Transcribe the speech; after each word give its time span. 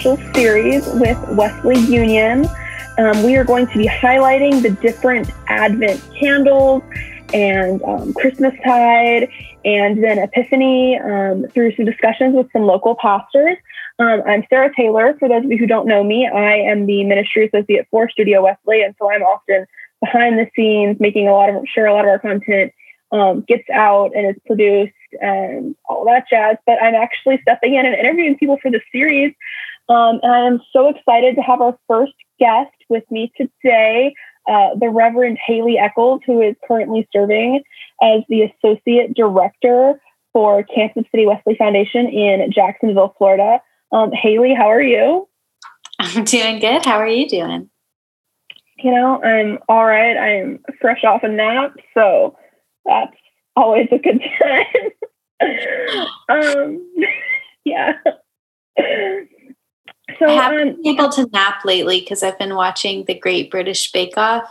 special 0.00 0.32
series 0.32 0.86
with 0.94 1.18
Wesley 1.32 1.78
Union. 1.78 2.48
Um, 2.96 3.22
we 3.22 3.36
are 3.36 3.44
going 3.44 3.66
to 3.66 3.76
be 3.76 3.86
highlighting 3.86 4.62
the 4.62 4.70
different 4.70 5.30
Advent 5.46 6.02
candles 6.18 6.82
and 7.34 7.82
um, 7.82 8.14
Christmastide 8.14 9.30
and 9.66 10.02
then 10.02 10.18
Epiphany 10.18 10.98
um, 10.98 11.46
through 11.48 11.76
some 11.76 11.84
discussions 11.84 12.34
with 12.34 12.50
some 12.50 12.62
local 12.62 12.94
pastors. 12.94 13.58
Um, 13.98 14.22
I'm 14.24 14.46
Sarah 14.48 14.74
Taylor. 14.74 15.16
For 15.18 15.28
those 15.28 15.44
of 15.44 15.50
you 15.50 15.58
who 15.58 15.66
don't 15.66 15.86
know 15.86 16.02
me, 16.02 16.26
I 16.26 16.54
am 16.54 16.86
the 16.86 17.04
ministry 17.04 17.50
associate 17.52 17.86
for 17.90 18.08
Studio 18.08 18.42
Wesley, 18.42 18.82
and 18.82 18.94
so 18.98 19.10
I'm 19.10 19.22
often 19.22 19.66
behind 20.00 20.38
the 20.38 20.50
scenes, 20.56 20.98
making 20.98 21.28
a 21.28 21.32
lot 21.32 21.50
of 21.50 21.62
sure 21.68 21.84
a 21.84 21.92
lot 21.92 22.06
of 22.06 22.08
our 22.08 22.18
content 22.18 22.72
um, 23.12 23.42
gets 23.42 23.68
out 23.68 24.12
and 24.14 24.34
is 24.34 24.40
produced 24.46 24.94
and 25.20 25.74
all 25.88 26.04
that 26.06 26.24
jazz. 26.30 26.56
But 26.66 26.82
I'm 26.82 26.94
actually 26.94 27.38
stepping 27.42 27.74
in 27.74 27.84
and 27.84 27.94
interviewing 27.94 28.38
people 28.38 28.58
for 28.62 28.70
the 28.70 28.80
series. 28.92 29.34
Um, 29.90 30.20
and 30.22 30.32
I 30.32 30.46
am 30.46 30.60
so 30.72 30.88
excited 30.88 31.34
to 31.34 31.42
have 31.42 31.60
our 31.60 31.76
first 31.88 32.12
guest 32.38 32.70
with 32.88 33.02
me 33.10 33.32
today, 33.36 34.14
uh, 34.48 34.68
the 34.78 34.88
Reverend 34.88 35.38
Haley 35.44 35.78
Eccles, 35.78 36.20
who 36.24 36.40
is 36.40 36.54
currently 36.66 37.08
serving 37.12 37.62
as 38.00 38.22
the 38.28 38.42
Associate 38.42 39.12
Director 39.12 40.00
for 40.32 40.62
Campus 40.62 41.02
to 41.02 41.10
City 41.10 41.26
Wesley 41.26 41.56
Foundation 41.56 42.06
in 42.06 42.52
Jacksonville, 42.52 43.16
Florida. 43.18 43.60
Um, 43.90 44.12
Haley, 44.12 44.54
how 44.54 44.68
are 44.68 44.80
you? 44.80 45.28
I'm 45.98 46.22
doing 46.22 46.60
good. 46.60 46.84
How 46.84 46.98
are 46.98 47.08
you 47.08 47.28
doing? 47.28 47.68
You 48.78 48.92
know, 48.92 49.20
I'm 49.22 49.58
all 49.68 49.84
right. 49.84 50.16
I'm 50.16 50.60
fresh 50.80 51.02
off 51.02 51.24
a 51.24 51.28
nap, 51.28 51.74
so 51.94 52.36
that's 52.86 53.16
always 53.56 53.88
a 53.90 53.98
good 53.98 54.22
time. 55.40 56.06
um, 56.28 56.92
yeah. 57.64 57.94
So 60.20 60.26
I 60.26 60.32
haven't 60.32 60.68
um, 60.68 60.82
been 60.82 60.94
able 60.94 61.08
to 61.12 61.26
nap 61.32 61.64
lately 61.64 62.00
because 62.00 62.22
I've 62.22 62.38
been 62.38 62.54
watching 62.54 63.06
the 63.06 63.18
Great 63.18 63.50
British 63.50 63.90
Bake 63.90 64.18
Off 64.18 64.44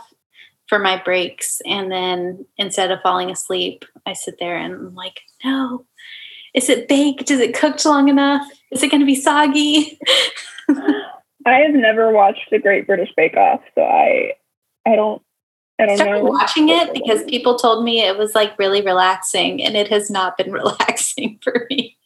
for 0.66 0.80
my 0.80 1.00
breaks, 1.00 1.62
and 1.64 1.92
then 1.92 2.44
instead 2.56 2.90
of 2.90 3.00
falling 3.02 3.30
asleep, 3.30 3.84
I 4.04 4.12
sit 4.14 4.36
there 4.40 4.56
and 4.56 4.74
I'm 4.74 4.94
like, 4.96 5.20
no, 5.44 5.86
is 6.54 6.68
it 6.68 6.88
baked? 6.88 7.30
Is 7.30 7.38
it 7.38 7.54
cooked 7.54 7.84
long 7.84 8.08
enough? 8.08 8.44
Is 8.72 8.82
it 8.82 8.90
going 8.90 9.00
to 9.00 9.06
be 9.06 9.14
soggy? 9.14 9.96
I 11.46 11.60
have 11.60 11.74
never 11.74 12.12
watched 12.12 12.50
the 12.50 12.58
Great 12.58 12.88
British 12.88 13.10
Bake 13.16 13.36
Off, 13.36 13.60
so 13.76 13.82
I 13.82 14.32
I 14.84 14.96
don't 14.96 15.22
I 15.78 15.86
don't 15.86 15.96
started 15.96 16.24
know. 16.24 16.30
watching 16.30 16.68
it 16.68 16.92
because 16.92 17.22
people 17.24 17.56
told 17.56 17.84
me 17.84 18.02
it 18.02 18.18
was 18.18 18.34
like 18.34 18.58
really 18.58 18.82
relaxing, 18.82 19.62
and 19.62 19.76
it 19.76 19.86
has 19.88 20.10
not 20.10 20.36
been 20.36 20.50
relaxing 20.52 21.38
for 21.44 21.68
me. 21.70 21.96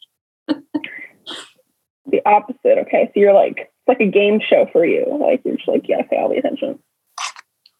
The 2.05 2.21
opposite. 2.25 2.77
Okay, 2.79 3.05
so 3.07 3.19
you're 3.19 3.33
like 3.33 3.57
it's 3.59 3.87
like 3.87 3.99
a 3.99 4.11
game 4.11 4.39
show 4.39 4.67
for 4.71 4.85
you. 4.85 5.05
Like 5.19 5.41
you're 5.45 5.57
just 5.57 5.67
like, 5.67 5.87
yeah, 5.87 6.01
I'll 6.17 6.29
be 6.29 6.37
attention. 6.37 6.79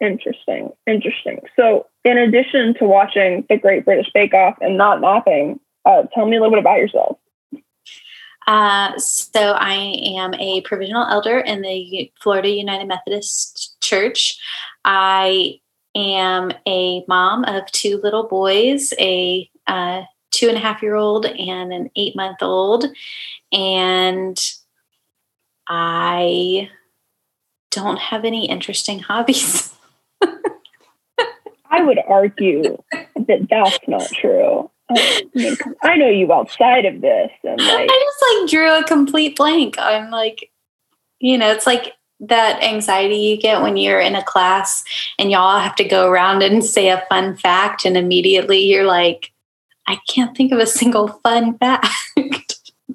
Interesting, 0.02 0.72
interesting. 0.86 1.40
So, 1.56 1.88
in 2.04 2.18
addition 2.18 2.74
to 2.80 2.86
watching 2.86 3.46
the 3.50 3.58
Great 3.58 3.86
British 3.86 4.12
Bake 4.14 4.34
Off 4.34 4.56
and 4.60 4.78
not 4.78 5.00
napping, 5.00 5.60
uh, 5.86 6.04
tell 6.14 6.26
me 6.26 6.36
a 6.36 6.42
little 6.42 6.54
bit 6.54 6.60
about 6.60 6.80
yourself. 6.80 7.18
Uh, 8.46 8.98
so, 8.98 9.54
I 9.54 9.74
am 10.18 10.34
a 10.34 10.62
provisional 10.62 11.08
elder 11.08 11.40
in 11.40 11.62
the 11.62 12.12
Florida 12.22 12.50
United 12.50 12.88
Methodist 12.90 13.78
Church. 13.80 14.38
I 14.84 15.60
am 15.96 16.52
a 16.68 17.06
mom 17.08 17.46
of 17.46 17.66
two 17.72 18.02
little 18.04 18.28
boys, 18.28 18.94
a 19.00 19.50
uh, 19.66 20.02
two 20.32 20.50
and 20.50 20.58
a 20.58 20.60
half 20.60 20.84
year 20.84 20.96
old 20.96 21.26
and 21.26 21.72
an 21.72 21.90
eight 21.96 22.16
month 22.16 22.40
old. 22.42 22.86
And 23.56 24.40
I 25.68 26.70
don't 27.72 28.00
have 28.00 28.26
any 28.26 28.50
interesting 28.50 29.00
hobbies. 29.08 29.72
I 31.70 31.84
would 31.84 32.00
argue 32.08 32.78
that 33.16 33.48
that's 33.50 33.80
not 33.88 34.08
true. 34.08 34.70
Um, 34.90 34.98
I, 34.98 35.24
mean, 35.34 35.58
I 35.84 35.96
know 35.98 36.10
you 36.10 36.32
outside 36.32 36.86
of 36.86 37.02
this, 37.02 37.32
and 37.44 37.60
like 37.60 37.90
I 37.90 38.10
just 38.12 38.40
like 38.40 38.50
drew 38.50 38.80
a 38.80 38.84
complete 38.84 39.36
blank. 39.36 39.78
I'm 39.80 40.12
like, 40.12 40.52
you 41.20 41.38
know, 41.38 41.52
it's 41.52 41.66
like 41.66 41.94
that 42.22 42.64
anxiety 42.64 43.18
you 43.18 43.38
get 43.38 43.62
when 43.62 43.78
you're 43.78 44.00
in 44.00 44.16
a 44.16 44.24
class 44.24 44.84
and 45.20 45.32
y'all 45.32 45.60
have 45.60 45.76
to 45.76 45.84
go 45.84 46.10
around 46.10 46.44
and 46.44 46.64
say 46.76 46.90
a 46.90 47.04
fun 47.10 47.36
fact, 47.36 47.86
and 47.86 47.98
immediately 47.98 48.60
you're 48.60 48.86
like, 48.86 49.32
I 49.88 50.00
can't 50.08 50.36
think 50.38 50.52
of 50.52 50.60
a 50.60 50.68
single 50.68 51.08
fun 51.24 51.58
fact. 51.58 51.88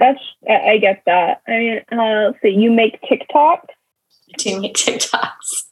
That's 0.00 0.18
I 0.48 0.78
get 0.78 1.02
that. 1.06 1.42
I 1.46 1.50
mean, 1.50 1.80
uh, 1.92 2.32
so 2.40 2.48
you 2.48 2.72
make 2.72 3.00
TikToks. 3.02 3.66
I 3.68 4.36
do 4.38 4.60
make 4.60 4.74
TikToks. 4.74 5.64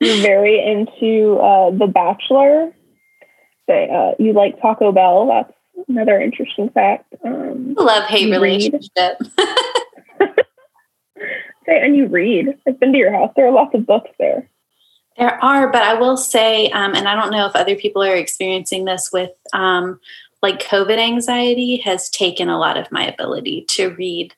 You're 0.00 0.22
very 0.22 0.60
into 0.60 1.36
uh, 1.36 1.70
The 1.70 1.86
Bachelor. 1.86 2.74
Say 3.66 3.88
uh, 3.88 4.12
you 4.18 4.32
like 4.32 4.60
Taco 4.60 4.92
Bell. 4.92 5.28
That's 5.28 5.52
another 5.88 6.20
interesting 6.20 6.68
fact. 6.70 7.14
Um, 7.24 7.74
Love 7.74 8.04
hate 8.04 8.30
relationship. 8.30 8.90
say, 11.66 11.80
and 11.80 11.96
you 11.96 12.08
read. 12.08 12.58
I've 12.66 12.80
been 12.80 12.92
to 12.92 12.98
your 12.98 13.12
house. 13.12 13.32
There 13.36 13.46
are 13.46 13.52
lots 13.52 13.74
of 13.74 13.86
books 13.86 14.10
there. 14.18 14.48
There 15.16 15.42
are, 15.42 15.70
but 15.70 15.82
I 15.82 15.94
will 15.94 16.16
say, 16.16 16.68
um, 16.70 16.94
and 16.94 17.08
I 17.08 17.14
don't 17.14 17.30
know 17.30 17.46
if 17.46 17.56
other 17.56 17.76
people 17.76 18.02
are 18.02 18.16
experiencing 18.16 18.84
this 18.84 19.10
with 19.12 19.30
um, 19.52 19.98
like 20.46 20.62
COVID 20.62 20.96
anxiety 20.96 21.78
has 21.78 22.08
taken 22.08 22.48
a 22.48 22.56
lot 22.58 22.76
of 22.76 22.92
my 22.92 23.04
ability 23.04 23.64
to 23.70 23.90
read. 23.96 24.32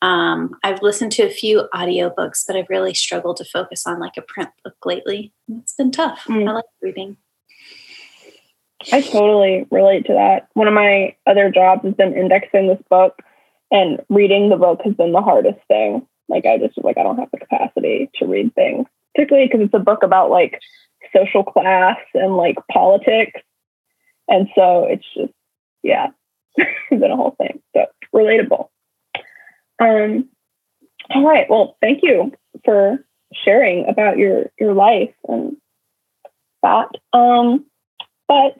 Um, 0.00 0.56
I've 0.64 0.82
listened 0.82 1.12
to 1.12 1.22
a 1.22 1.30
few 1.30 1.68
audiobooks, 1.72 2.42
but 2.44 2.56
I've 2.56 2.68
really 2.68 2.94
struggled 2.94 3.36
to 3.36 3.44
focus 3.44 3.86
on 3.86 4.00
like 4.00 4.16
a 4.16 4.22
print 4.22 4.50
book 4.64 4.74
lately. 4.84 5.32
It's 5.48 5.74
been 5.74 5.92
tough. 5.92 6.24
Mm. 6.24 6.48
I 6.48 6.52
like 6.52 6.64
reading. 6.80 7.16
I 8.92 9.02
totally 9.02 9.68
relate 9.70 10.06
to 10.06 10.14
that. 10.14 10.48
One 10.54 10.66
of 10.66 10.74
my 10.74 11.14
other 11.28 11.48
jobs 11.52 11.84
has 11.84 11.94
been 11.94 12.16
indexing 12.16 12.66
this 12.66 12.82
book, 12.90 13.22
and 13.70 14.02
reading 14.08 14.48
the 14.48 14.56
book 14.56 14.80
has 14.84 14.94
been 14.94 15.12
the 15.12 15.22
hardest 15.22 15.60
thing. 15.68 16.04
Like, 16.28 16.44
I 16.44 16.58
just 16.58 16.76
like, 16.82 16.98
I 16.98 17.04
don't 17.04 17.18
have 17.18 17.30
the 17.30 17.38
capacity 17.38 18.10
to 18.16 18.26
read 18.26 18.52
things, 18.56 18.88
particularly 19.14 19.46
because 19.46 19.64
it's 19.64 19.74
a 19.74 19.78
book 19.78 20.02
about 20.02 20.30
like 20.30 20.58
social 21.16 21.44
class 21.44 21.98
and 22.14 22.36
like 22.36 22.56
politics. 22.68 23.40
And 24.26 24.48
so 24.56 24.86
it's 24.86 25.06
just 25.16 25.32
yeah, 25.82 26.08
been 26.90 27.10
a 27.10 27.16
whole 27.16 27.36
thing. 27.38 27.60
So 27.74 27.86
relatable. 28.14 28.68
Um, 29.80 30.28
all 31.10 31.26
right. 31.26 31.48
Well, 31.48 31.76
thank 31.80 32.02
you 32.02 32.32
for 32.64 33.04
sharing 33.44 33.88
about 33.88 34.18
your 34.18 34.50
your 34.58 34.74
life 34.74 35.14
and 35.28 35.56
that. 36.62 36.88
Um, 37.12 37.66
but 38.28 38.56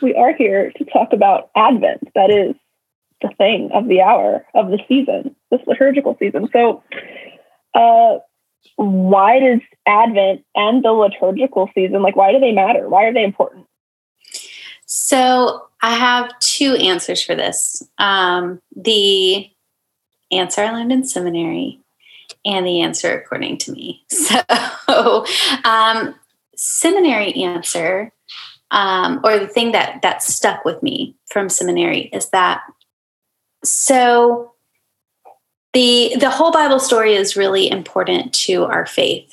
we 0.00 0.14
are 0.14 0.34
here 0.34 0.72
to 0.76 0.84
talk 0.84 1.12
about 1.12 1.50
Advent. 1.56 2.08
That 2.14 2.30
is 2.30 2.54
the 3.22 3.30
thing 3.36 3.70
of 3.72 3.88
the 3.88 4.02
hour 4.02 4.44
of 4.54 4.70
the 4.70 4.78
season, 4.88 5.34
this 5.50 5.60
liturgical 5.66 6.16
season. 6.18 6.48
So, 6.52 6.82
uh, 7.74 8.18
why 8.76 9.40
does 9.40 9.60
Advent 9.86 10.44
and 10.54 10.84
the 10.84 10.92
liturgical 10.92 11.70
season 11.74 12.02
like? 12.02 12.16
Why 12.16 12.32
do 12.32 12.40
they 12.40 12.52
matter? 12.52 12.88
Why 12.88 13.04
are 13.04 13.12
they 13.12 13.24
important? 13.24 13.66
So 15.08 15.66
I 15.80 15.94
have 15.94 16.38
two 16.38 16.74
answers 16.74 17.22
for 17.22 17.34
this. 17.34 17.82
Um, 17.96 18.60
the 18.76 19.48
answer 20.30 20.60
I 20.60 20.70
learned 20.70 20.92
in 20.92 21.06
seminary 21.06 21.80
and 22.44 22.66
the 22.66 22.82
answer 22.82 23.18
according 23.18 23.56
to 23.58 23.72
me. 23.72 24.04
So, 24.90 25.24
um, 25.64 26.14
seminary 26.56 27.32
answer, 27.34 28.12
um, 28.70 29.20
or 29.24 29.38
the 29.38 29.46
thing 29.46 29.72
that 29.72 30.02
that 30.02 30.22
stuck 30.22 30.64
with 30.64 30.82
me 30.82 31.14
from 31.26 31.48
seminary 31.48 32.10
is 32.12 32.30
that 32.30 32.62
so 33.64 34.52
the 35.74 36.16
the 36.18 36.30
whole 36.30 36.50
Bible 36.50 36.80
story 36.80 37.14
is 37.14 37.36
really 37.36 37.70
important 37.70 38.32
to 38.46 38.64
our 38.64 38.86
faith, 38.86 39.30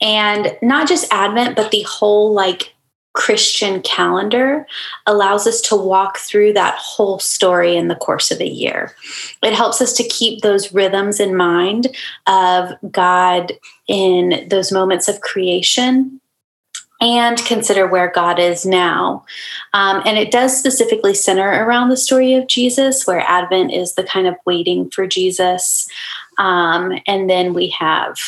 and 0.00 0.56
not 0.60 0.88
just 0.88 1.12
Advent, 1.12 1.54
but 1.54 1.70
the 1.70 1.82
whole 1.82 2.32
like 2.32 2.74
Christian 3.12 3.82
calendar 3.82 4.66
allows 5.06 5.46
us 5.46 5.60
to 5.62 5.76
walk 5.76 6.18
through 6.18 6.52
that 6.52 6.76
whole 6.76 7.18
story 7.18 7.76
in 7.76 7.88
the 7.88 7.96
course 7.96 8.30
of 8.30 8.40
a 8.40 8.48
year. 8.48 8.94
It 9.42 9.52
helps 9.52 9.80
us 9.80 9.92
to 9.94 10.08
keep 10.08 10.42
those 10.42 10.72
rhythms 10.72 11.18
in 11.18 11.36
mind 11.36 11.88
of 12.26 12.70
God 12.90 13.52
in 13.88 14.46
those 14.48 14.70
moments 14.70 15.08
of 15.08 15.20
creation 15.22 16.20
and 17.00 17.38
consider 17.46 17.86
where 17.86 18.12
God 18.12 18.38
is 18.38 18.66
now. 18.66 19.24
Um, 19.72 20.02
and 20.04 20.18
it 20.18 20.30
does 20.30 20.56
specifically 20.56 21.14
center 21.14 21.48
around 21.48 21.88
the 21.88 21.96
story 21.96 22.34
of 22.34 22.46
Jesus, 22.46 23.06
where 23.06 23.20
Advent 23.20 23.72
is 23.72 23.94
the 23.94 24.04
kind 24.04 24.26
of 24.26 24.36
waiting 24.44 24.90
for 24.90 25.06
Jesus. 25.06 25.88
Um, 26.38 26.92
and 27.06 27.28
then 27.28 27.54
we 27.54 27.70
have 27.70 28.18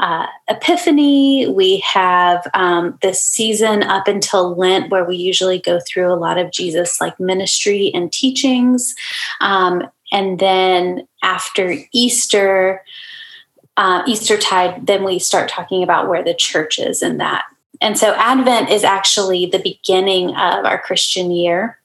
uh, 0.00 0.26
Epiphany. 0.48 1.46
We 1.46 1.78
have 1.80 2.46
um, 2.54 2.98
this 3.02 3.22
season 3.22 3.82
up 3.82 4.08
until 4.08 4.56
Lent, 4.56 4.90
where 4.90 5.04
we 5.04 5.16
usually 5.16 5.60
go 5.60 5.78
through 5.78 6.12
a 6.12 6.16
lot 6.16 6.38
of 6.38 6.50
Jesus 6.50 7.00
like 7.00 7.20
ministry 7.20 7.90
and 7.94 8.10
teachings. 8.10 8.94
Um, 9.40 9.88
and 10.10 10.38
then 10.38 11.06
after 11.22 11.76
Easter, 11.92 12.82
uh, 13.76 14.02
Easter 14.06 14.38
tide, 14.38 14.86
then 14.86 15.04
we 15.04 15.18
start 15.18 15.48
talking 15.50 15.82
about 15.82 16.08
where 16.08 16.24
the 16.24 16.34
church 16.34 16.78
is 16.78 17.02
in 17.02 17.18
that. 17.18 17.44
And 17.82 17.98
so 17.98 18.14
Advent 18.14 18.70
is 18.70 18.84
actually 18.84 19.46
the 19.46 19.58
beginning 19.58 20.30
of 20.30 20.64
our 20.64 20.80
Christian 20.80 21.30
year 21.30 21.78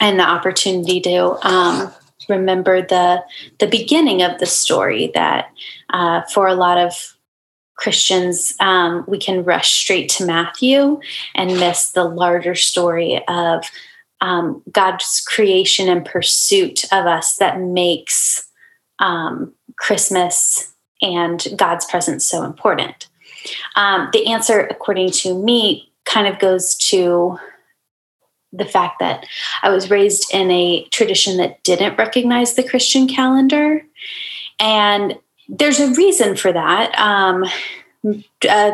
and 0.00 0.18
the 0.18 0.24
opportunity 0.24 1.00
to 1.02 1.46
um, 1.46 1.92
remember 2.28 2.82
the 2.82 3.22
the 3.58 3.66
beginning 3.66 4.22
of 4.22 4.38
the 4.38 4.46
story 4.46 5.10
that 5.14 5.50
uh, 5.90 6.22
for 6.32 6.46
a 6.46 6.54
lot 6.54 6.78
of 6.78 7.16
Christians, 7.76 8.54
um, 8.60 9.04
we 9.08 9.18
can 9.18 9.44
rush 9.44 9.72
straight 9.72 10.08
to 10.10 10.26
Matthew 10.26 11.00
and 11.34 11.58
miss 11.58 11.90
the 11.90 12.04
larger 12.04 12.54
story 12.54 13.22
of 13.26 13.64
um, 14.20 14.62
God's 14.70 15.20
creation 15.26 15.88
and 15.88 16.04
pursuit 16.04 16.84
of 16.92 17.06
us 17.06 17.36
that 17.36 17.60
makes 17.60 18.48
um, 19.00 19.52
Christmas 19.76 20.72
and 21.00 21.44
God's 21.56 21.84
presence 21.86 22.24
so 22.24 22.44
important. 22.44 23.08
Um, 23.74 24.08
the 24.12 24.28
answer, 24.28 24.60
according 24.60 25.10
to 25.10 25.42
me, 25.42 25.92
kind 26.04 26.28
of 26.28 26.38
goes 26.38 26.76
to 26.76 27.38
the 28.52 28.64
fact 28.64 28.98
that 29.00 29.26
I 29.62 29.70
was 29.70 29.90
raised 29.90 30.32
in 30.32 30.50
a 30.50 30.84
tradition 30.90 31.38
that 31.38 31.62
didn't 31.64 31.98
recognize 31.98 32.54
the 32.54 32.62
Christian 32.62 33.08
calendar. 33.08 33.82
And 34.58 35.18
there's 35.48 35.80
a 35.80 35.92
reason 35.94 36.36
for 36.36 36.52
that. 36.52 36.96
Um, 36.98 37.44
uh, 38.48 38.72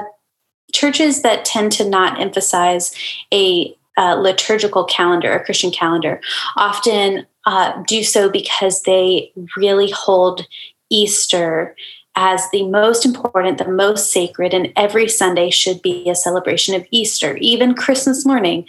churches 0.73 1.23
that 1.23 1.45
tend 1.45 1.73
to 1.73 1.89
not 1.89 2.21
emphasize 2.21 2.95
a 3.33 3.75
uh, 3.97 4.15
liturgical 4.15 4.85
calendar, 4.85 5.33
a 5.33 5.45
Christian 5.45 5.71
calendar, 5.71 6.21
often 6.57 7.27
uh, 7.47 7.83
do 7.87 8.03
so 8.05 8.31
because 8.31 8.83
they 8.83 9.33
really 9.57 9.91
hold 9.91 10.47
Easter 10.91 11.75
as 12.15 12.51
the 12.51 12.65
most 12.65 13.05
important, 13.05 13.59
the 13.59 13.69
most 13.69 14.11
sacred, 14.11 14.53
and 14.53 14.73
every 14.77 15.09
Sunday 15.09 15.51
should 15.51 15.81
be 15.83 16.09
a 16.09 16.15
celebration 16.15 16.75
of 16.75 16.87
Easter. 16.91 17.37
Even 17.37 17.75
Christmas 17.75 18.27
morning 18.27 18.67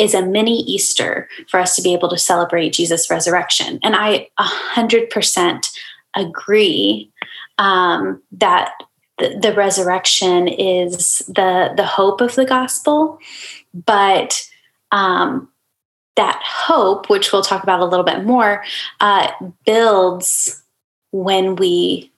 is 0.00 0.14
a 0.14 0.24
mini 0.24 0.60
Easter 0.62 1.28
for 1.48 1.60
us 1.60 1.76
to 1.76 1.82
be 1.82 1.92
able 1.92 2.08
to 2.08 2.18
celebrate 2.18 2.72
Jesus' 2.72 3.10
resurrection. 3.10 3.78
And 3.82 3.94
I 3.94 4.28
100% 4.38 5.70
agree 6.16 7.12
um, 7.58 8.22
that 8.32 8.72
the, 9.18 9.38
the 9.40 9.52
resurrection 9.52 10.48
is 10.48 11.18
the, 11.28 11.72
the 11.76 11.84
hope 11.84 12.20
of 12.20 12.34
the 12.34 12.46
gospel. 12.46 13.18
But 13.74 14.42
um, 14.90 15.48
that 16.16 16.40
hope, 16.44 17.08
which 17.10 17.32
we'll 17.32 17.42
talk 17.42 17.62
about 17.62 17.80
a 17.80 17.84
little 17.84 18.04
bit 18.04 18.24
more, 18.24 18.64
uh, 19.00 19.30
builds 19.64 20.62
when 21.12 21.56
we 21.56 22.10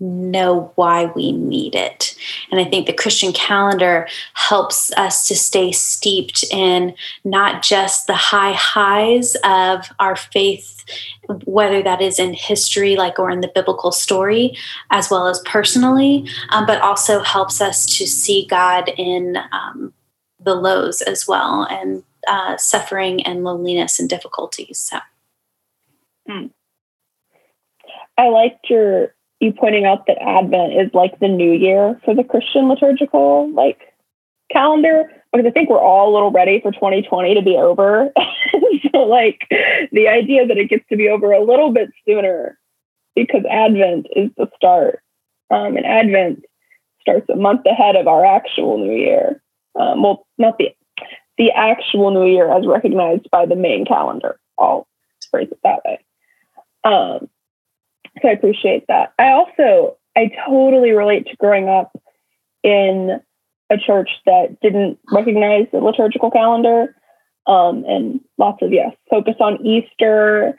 know 0.00 0.72
why 0.74 1.06
we 1.06 1.32
need 1.32 1.74
it. 1.74 2.16
And 2.50 2.60
I 2.60 2.64
think 2.64 2.86
the 2.86 2.92
Christian 2.92 3.32
calendar 3.32 4.08
helps 4.34 4.92
us 4.96 5.26
to 5.28 5.36
stay 5.36 5.72
steeped 5.72 6.44
in 6.50 6.94
not 7.24 7.62
just 7.62 8.06
the 8.06 8.14
high 8.14 8.52
highs 8.52 9.36
of 9.44 9.86
our 10.00 10.16
faith, 10.16 10.84
whether 11.44 11.82
that 11.82 12.02
is 12.02 12.18
in 12.18 12.34
history, 12.34 12.96
like 12.96 13.18
or 13.18 13.30
in 13.30 13.40
the 13.40 13.52
biblical 13.54 13.92
story, 13.92 14.56
as 14.90 15.10
well 15.10 15.28
as 15.28 15.40
personally, 15.40 16.26
um, 16.50 16.66
but 16.66 16.80
also 16.80 17.20
helps 17.20 17.60
us 17.60 17.86
to 17.98 18.06
see 18.06 18.46
God 18.46 18.90
in 18.96 19.38
um, 19.52 19.94
the 20.40 20.54
lows 20.54 21.02
as 21.02 21.26
well 21.26 21.66
and 21.70 22.02
uh, 22.26 22.56
suffering 22.56 23.22
and 23.22 23.44
loneliness 23.44 24.00
and 24.00 24.08
difficulties. 24.08 24.78
So. 24.78 24.98
Mm. 26.28 26.50
I 28.16 28.28
liked 28.28 28.70
your 28.70 29.14
you 29.40 29.52
pointing 29.52 29.84
out 29.84 30.06
that 30.06 30.22
Advent 30.22 30.74
is 30.74 30.90
like 30.94 31.18
the 31.20 31.28
new 31.28 31.52
year 31.52 32.00
for 32.04 32.14
the 32.14 32.24
Christian 32.24 32.68
liturgical 32.68 33.52
like 33.52 33.80
calendar 34.50 35.10
because 35.32 35.46
I 35.46 35.50
think 35.50 35.68
we're 35.68 35.80
all 35.80 36.12
a 36.12 36.14
little 36.14 36.30
ready 36.30 36.60
for 36.60 36.70
2020 36.70 37.34
to 37.34 37.42
be 37.42 37.56
over. 37.56 38.12
so 38.92 38.98
like 38.98 39.46
the 39.92 40.08
idea 40.08 40.46
that 40.46 40.56
it 40.56 40.70
gets 40.70 40.84
to 40.88 40.96
be 40.96 41.08
over 41.08 41.32
a 41.32 41.44
little 41.44 41.72
bit 41.72 41.90
sooner 42.06 42.58
because 43.14 43.42
Advent 43.50 44.06
is 44.14 44.30
the 44.36 44.48
start. 44.56 45.00
Um, 45.50 45.76
and 45.76 45.86
Advent 45.86 46.44
starts 47.00 47.28
a 47.28 47.36
month 47.36 47.66
ahead 47.66 47.96
of 47.96 48.06
our 48.06 48.24
actual 48.24 48.78
new 48.78 48.96
year. 48.96 49.42
Um, 49.78 50.02
well, 50.02 50.26
not 50.38 50.58
the 50.58 50.74
the 51.36 51.50
actual 51.50 52.12
new 52.12 52.26
year 52.26 52.50
as 52.56 52.66
recognized 52.66 53.28
by 53.30 53.44
the 53.44 53.56
main 53.56 53.84
calendar. 53.84 54.38
I'll 54.58 54.86
phrase 55.30 55.48
it 55.50 55.58
that 55.64 55.82
way. 55.84 55.98
Um, 56.84 57.28
so 58.20 58.28
I 58.28 58.32
appreciate 58.32 58.86
that. 58.88 59.12
I 59.18 59.32
also, 59.32 59.96
I 60.16 60.30
totally 60.46 60.92
relate 60.92 61.26
to 61.28 61.36
growing 61.36 61.68
up 61.68 61.92
in 62.62 63.20
a 63.70 63.78
church 63.78 64.10
that 64.26 64.60
didn't 64.62 64.98
recognize 65.10 65.66
the 65.72 65.78
liturgical 65.78 66.30
calendar 66.30 66.94
um, 67.46 67.84
and 67.86 68.20
lots 68.38 68.62
of, 68.62 68.72
yes, 68.72 68.92
focus 69.10 69.34
on 69.40 69.64
Easter 69.64 70.58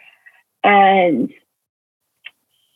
and 0.63 1.31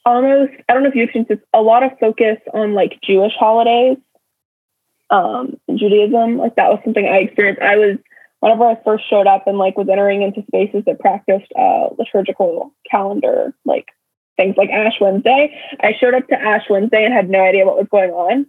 almost, 0.05 0.53
I 0.67 0.73
don't 0.73 0.83
know 0.83 0.89
if 0.89 0.95
you 0.95 1.03
experienced 1.03 1.29
this, 1.29 1.39
a 1.53 1.61
lot 1.61 1.83
of 1.83 1.91
focus 1.99 2.37
on 2.53 2.73
like 2.73 2.99
Jewish 3.03 3.33
holidays 3.37 3.97
um, 5.09 5.59
Judaism. 5.75 6.37
Like 6.37 6.55
that 6.55 6.69
was 6.69 6.79
something 6.83 7.05
I 7.05 7.19
experienced. 7.19 7.61
I 7.61 7.77
was, 7.77 7.97
whenever 8.39 8.65
I 8.65 8.77
first 8.83 9.09
showed 9.09 9.27
up 9.27 9.47
and 9.47 9.57
like 9.57 9.77
was 9.77 9.89
entering 9.89 10.21
into 10.21 10.43
spaces 10.47 10.83
that 10.85 10.99
practiced 10.99 11.51
uh, 11.57 11.89
liturgical 11.97 12.73
calendar, 12.89 13.53
like 13.65 13.87
things 14.39 14.55
like 14.55 14.69
Ash 14.69 14.95
Wednesday. 15.01 15.53
I 15.81 15.93
showed 15.99 16.13
up 16.13 16.27
to 16.29 16.41
Ash 16.41 16.63
Wednesday 16.69 17.03
and 17.03 17.13
had 17.13 17.29
no 17.29 17.41
idea 17.41 17.65
what 17.65 17.77
was 17.77 17.87
going 17.91 18.11
on. 18.11 18.45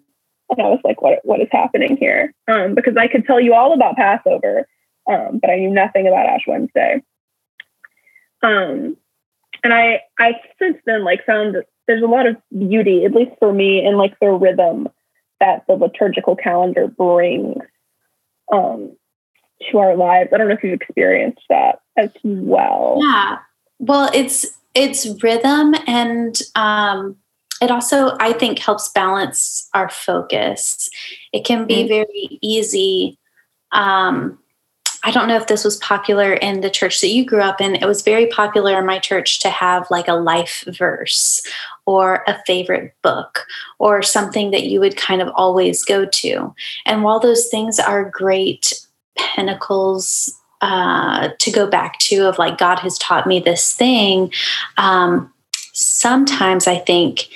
And 0.50 0.60
I 0.60 0.68
was 0.68 0.80
like, 0.84 1.02
what, 1.02 1.18
what 1.24 1.40
is 1.40 1.48
happening 1.50 1.96
here? 1.96 2.32
Um, 2.46 2.74
because 2.74 2.96
I 2.96 3.08
could 3.08 3.26
tell 3.26 3.40
you 3.40 3.54
all 3.54 3.72
about 3.72 3.96
Passover, 3.96 4.68
um, 5.10 5.40
but 5.40 5.50
I 5.50 5.56
knew 5.56 5.70
nothing 5.70 6.06
about 6.06 6.26
Ash 6.26 6.42
Wednesday. 6.46 7.02
Um, 8.42 8.96
and 9.64 9.74
I, 9.74 10.02
I 10.18 10.34
since 10.60 10.78
then 10.86 11.04
like 11.04 11.26
found 11.26 11.56
there's 11.86 12.02
a 12.02 12.06
lot 12.06 12.26
of 12.26 12.36
beauty, 12.56 13.04
at 13.04 13.12
least 13.12 13.32
for 13.40 13.52
me, 13.52 13.84
in 13.84 13.96
like 13.96 14.18
the 14.20 14.30
rhythm 14.30 14.88
that 15.40 15.64
the 15.66 15.74
liturgical 15.74 16.36
calendar 16.36 16.86
brings 16.86 17.62
um, 18.52 18.96
to 19.70 19.78
our 19.78 19.96
lives. 19.96 20.30
I 20.32 20.38
don't 20.38 20.48
know 20.48 20.54
if 20.54 20.62
you've 20.62 20.80
experienced 20.80 21.42
that 21.48 21.80
as 21.96 22.10
well. 22.22 23.00
Yeah. 23.02 23.38
Well, 23.80 24.10
it's 24.14 24.46
it's 24.74 25.06
rhythm 25.22 25.74
and 25.86 26.40
um, 26.54 27.16
it 27.60 27.70
also 27.70 28.16
i 28.20 28.32
think 28.32 28.58
helps 28.58 28.88
balance 28.90 29.68
our 29.74 29.88
focus 29.88 30.88
it 31.32 31.44
can 31.44 31.66
be 31.66 31.76
mm-hmm. 31.76 31.88
very 31.88 32.38
easy 32.40 33.18
um, 33.72 34.38
i 35.04 35.10
don't 35.10 35.28
know 35.28 35.36
if 35.36 35.46
this 35.46 35.64
was 35.64 35.76
popular 35.78 36.32
in 36.34 36.60
the 36.60 36.70
church 36.70 37.00
that 37.00 37.08
you 37.08 37.24
grew 37.24 37.40
up 37.40 37.60
in 37.60 37.74
it 37.74 37.86
was 37.86 38.02
very 38.02 38.26
popular 38.26 38.78
in 38.78 38.86
my 38.86 38.98
church 38.98 39.40
to 39.40 39.50
have 39.50 39.90
like 39.90 40.08
a 40.08 40.14
life 40.14 40.64
verse 40.68 41.42
or 41.86 42.24
a 42.26 42.40
favorite 42.46 42.94
book 43.02 43.46
or 43.78 44.02
something 44.02 44.50
that 44.50 44.64
you 44.64 44.78
would 44.80 44.96
kind 44.96 45.20
of 45.20 45.28
always 45.34 45.84
go 45.84 46.04
to 46.06 46.54
and 46.86 47.02
while 47.02 47.20
those 47.20 47.48
things 47.48 47.78
are 47.78 48.08
great 48.08 48.86
pinnacles 49.16 50.39
uh, 50.60 51.30
to 51.38 51.50
go 51.50 51.66
back 51.66 51.98
to 51.98 52.28
of 52.28 52.38
like 52.38 52.58
God 52.58 52.78
has 52.80 52.98
taught 52.98 53.26
me 53.26 53.40
this 53.40 53.74
thing. 53.74 54.32
Um, 54.76 55.32
sometimes 55.72 56.66
I 56.66 56.78
think 56.78 57.28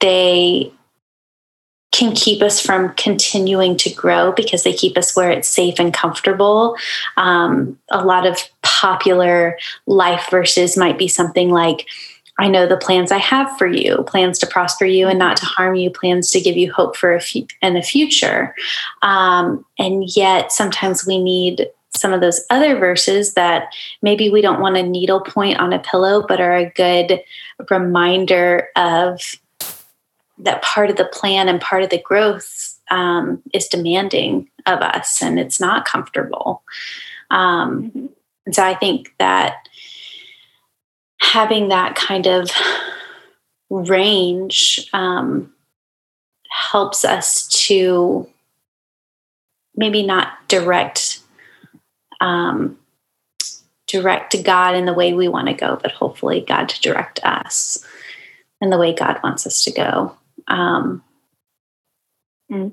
they 0.00 0.72
can 1.92 2.14
keep 2.14 2.42
us 2.42 2.60
from 2.60 2.92
continuing 2.94 3.76
to 3.78 3.90
grow 3.90 4.32
because 4.32 4.64
they 4.64 4.72
keep 4.72 4.98
us 4.98 5.16
where 5.16 5.30
it's 5.30 5.48
safe 5.48 5.78
and 5.78 5.94
comfortable. 5.94 6.76
Um, 7.16 7.78
a 7.90 8.04
lot 8.04 8.26
of 8.26 8.38
popular 8.62 9.56
life 9.86 10.28
verses 10.30 10.76
might 10.76 10.98
be 10.98 11.08
something 11.08 11.50
like, 11.50 11.86
I 12.38 12.48
know 12.48 12.66
the 12.66 12.76
plans 12.76 13.10
I 13.10 13.18
have 13.18 13.56
for 13.56 13.66
you, 13.66 14.04
plans 14.06 14.38
to 14.40 14.46
prosper 14.46 14.84
you 14.84 15.08
and 15.08 15.18
not 15.18 15.38
to 15.38 15.46
harm 15.46 15.74
you, 15.74 15.90
plans 15.90 16.30
to 16.32 16.40
give 16.40 16.56
you 16.56 16.70
hope 16.70 16.96
for 16.96 17.14
a 17.14 17.20
fu- 17.20 17.46
in 17.62 17.72
the 17.72 17.82
future. 17.82 18.54
Um, 19.00 19.64
and 19.78 20.04
yet, 20.14 20.52
sometimes 20.52 21.06
we 21.06 21.22
need 21.22 21.66
some 21.96 22.12
of 22.12 22.20
those 22.20 22.44
other 22.50 22.78
verses 22.78 23.34
that 23.34 23.72
maybe 24.02 24.30
we 24.30 24.40
don't 24.40 24.60
want 24.60 24.76
a 24.76 24.82
needle 24.82 25.20
point 25.20 25.58
on 25.58 25.72
a 25.72 25.78
pillow, 25.78 26.24
but 26.26 26.40
are 26.40 26.56
a 26.56 26.70
good 26.70 27.20
reminder 27.70 28.68
of 28.76 29.20
that 30.38 30.62
part 30.62 30.90
of 30.90 30.96
the 30.96 31.06
plan 31.06 31.48
and 31.48 31.60
part 31.60 31.82
of 31.82 31.90
the 31.90 32.02
growth 32.02 32.78
um, 32.90 33.42
is 33.52 33.68
demanding 33.68 34.48
of 34.66 34.80
us 34.80 35.22
and 35.22 35.38
it's 35.38 35.60
not 35.60 35.84
comfortable. 35.84 36.62
Um. 37.30 38.10
And 38.46 38.54
so 38.54 38.62
I 38.62 38.74
think 38.74 39.12
that 39.18 39.68
having 41.20 41.68
that 41.68 41.96
kind 41.96 42.26
of 42.26 42.48
range 43.70 44.88
um, 44.92 45.52
helps 46.48 47.04
us 47.04 47.48
to 47.66 48.28
maybe 49.74 50.06
not 50.06 50.28
direct 50.48 51.15
um, 52.20 52.78
direct 53.86 54.42
God 54.44 54.74
in 54.74 54.84
the 54.84 54.94
way 54.94 55.14
we 55.14 55.28
want 55.28 55.48
to 55.48 55.54
go, 55.54 55.78
but 55.80 55.92
hopefully 55.92 56.40
God 56.40 56.68
to 56.68 56.80
direct 56.80 57.20
us 57.24 57.84
in 58.60 58.70
the 58.70 58.78
way 58.78 58.94
God 58.94 59.20
wants 59.22 59.46
us 59.46 59.62
to 59.64 59.72
go. 59.72 60.16
Um, 60.48 61.02
mm. 62.50 62.72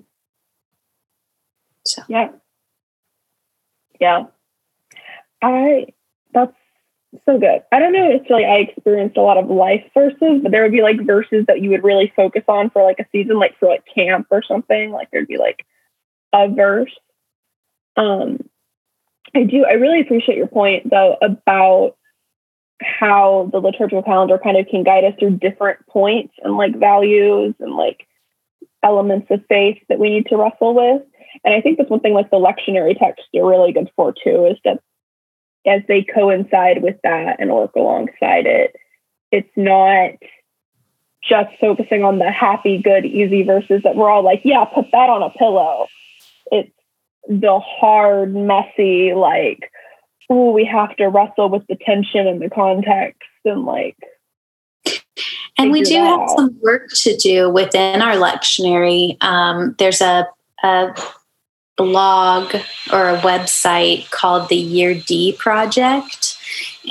So 1.86 2.04
yeah, 2.08 2.30
yeah. 4.00 4.26
I 5.42 5.88
that's 6.34 6.56
so 7.26 7.38
good. 7.38 7.64
I 7.72 7.80
don't 7.80 7.94
know 7.94 8.10
if 8.12 8.30
like 8.30 8.46
I 8.46 8.60
experienced 8.60 9.18
a 9.18 9.22
lot 9.22 9.38
of 9.38 9.50
life 9.50 9.84
verses, 9.94 10.42
but 10.42 10.52
there 10.52 10.64
would 10.64 10.72
be 10.72 10.82
like 10.82 11.06
verses 11.06 11.46
that 11.48 11.62
you 11.62 11.70
would 11.72 11.84
really 11.84 12.12
focus 12.16 12.44
on 12.48 12.70
for 12.70 12.84
like 12.84 13.00
a 13.00 13.06
season, 13.12 13.38
like 13.38 13.58
for 13.60 13.68
like 13.68 13.84
camp 13.94 14.28
or 14.32 14.42
something. 14.42 14.92
Like 14.92 15.12
there'd 15.12 15.28
be 15.28 15.38
like 15.38 15.66
a 16.32 16.48
verse. 16.48 16.94
Um, 17.96 18.40
I 19.36 19.44
do. 19.44 19.66
I 19.66 19.74
really 19.74 20.02
appreciate 20.02 20.38
your 20.38 20.48
point 20.48 20.90
though 20.90 21.18
about 21.22 21.96
how 22.82 23.50
the 23.52 23.60
liturgical 23.60 24.04
calendar 24.04 24.38
kind 24.38 24.58
of 24.58 24.68
can 24.68 24.84
guide 24.84 25.04
us 25.06 25.14
through 25.18 25.38
different 25.38 25.86
points 25.88 26.34
and 26.44 26.58
like 26.58 26.78
values 26.78 27.56
and 27.60 27.74
like 27.74 28.06
elements 28.84 29.28
of 29.30 29.46
faith 29.48 29.78
that 29.90 30.00
we 30.00 30.10
need 30.10 30.28
to 30.28 30.38
wrestle 30.38 30.76
with. 30.76 31.02
And 31.44 31.54
I 31.54 31.62
think 31.62 31.78
that's 31.78 31.90
one 31.90 32.02
thing 32.02 32.14
like 32.14 32.30
the 32.30 32.38
lectionary 32.38 32.98
texts 32.98 33.28
are 33.36 33.50
really 33.50 33.72
good 33.72 33.90
for 33.96 34.14
too, 34.14 34.46
is 34.46 34.58
that 34.66 34.82
as 35.66 35.82
they 35.88 36.04
coincide 36.04 36.84
with 36.84 36.98
that 37.04 37.38
and 37.40 37.52
work 37.52 37.72
alongside 37.76 38.46
it, 38.46 38.76
it's 39.32 39.50
not 39.56 40.12
just 41.24 41.50
focusing 41.60 42.04
on 42.04 42.20
the 42.20 42.30
happy, 42.30 42.82
good, 42.82 43.06
easy 43.06 43.44
verses 43.44 43.82
that 43.84 43.96
we're 43.96 44.10
all 44.10 44.24
like, 44.24 44.42
yeah, 44.44 44.66
put 44.66 44.92
that 44.92 45.10
on 45.10 45.24
a 45.24 45.30
pillow. 45.30 45.88
It's 46.52 46.72
the 47.28 47.60
hard, 47.60 48.34
messy, 48.36 49.14
like, 49.14 49.72
oh, 50.30 50.52
we 50.52 50.66
have 50.66 50.96
to 50.98 51.08
wrestle 51.08 51.50
with 51.50 51.66
the 51.68 51.76
tension 51.76 52.28
and 52.28 52.42
the 52.42 52.50
context 52.50 53.22
and 53.46 53.66
like. 53.66 53.98
And 55.58 55.72
we 55.72 55.84
do 55.84 55.96
have 55.96 56.22
out. 56.22 56.36
some 56.36 56.60
work 56.62 56.90
to 56.90 57.16
do 57.16 57.50
within 57.50 58.02
our 58.02 58.16
lectionary. 58.16 59.22
Um, 59.24 59.76
there's 59.78 60.02
a, 60.02 60.28
a 60.64 60.96
blog 61.78 62.56
or 62.92 63.10
a 63.10 63.18
website 63.20 64.10
called 64.10 64.50
the 64.50 64.56
Year 64.56 64.96
D 64.96 65.36
Project. 65.38 66.38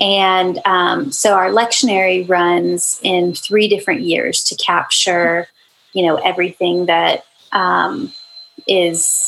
And 0.00 0.58
um, 0.64 1.12
so 1.12 1.34
our 1.34 1.50
lectionary 1.50 2.28
runs 2.28 3.00
in 3.02 3.34
three 3.34 3.68
different 3.68 4.02
years 4.02 4.42
to 4.44 4.56
capture, 4.56 5.48
you 5.92 6.06
know, 6.06 6.16
everything 6.16 6.86
that 6.86 7.24
um, 7.52 8.12
is, 8.66 9.21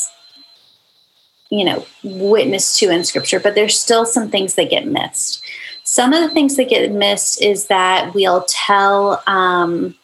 you 1.49 1.63
know, 1.63 1.85
witnessed 2.03 2.79
to 2.79 2.89
in 2.89 3.03
scripture, 3.03 3.39
but 3.39 3.55
there's 3.55 3.79
still 3.79 4.05
some 4.05 4.29
things 4.29 4.55
that 4.55 4.69
get 4.69 4.87
missed. 4.87 5.43
Some 5.83 6.13
of 6.13 6.21
the 6.21 6.33
things 6.33 6.55
that 6.55 6.69
get 6.69 6.91
missed 6.91 7.41
is 7.41 7.67
that 7.67 8.13
we'll 8.13 8.45
tell, 8.47 9.21
um, 9.27 9.95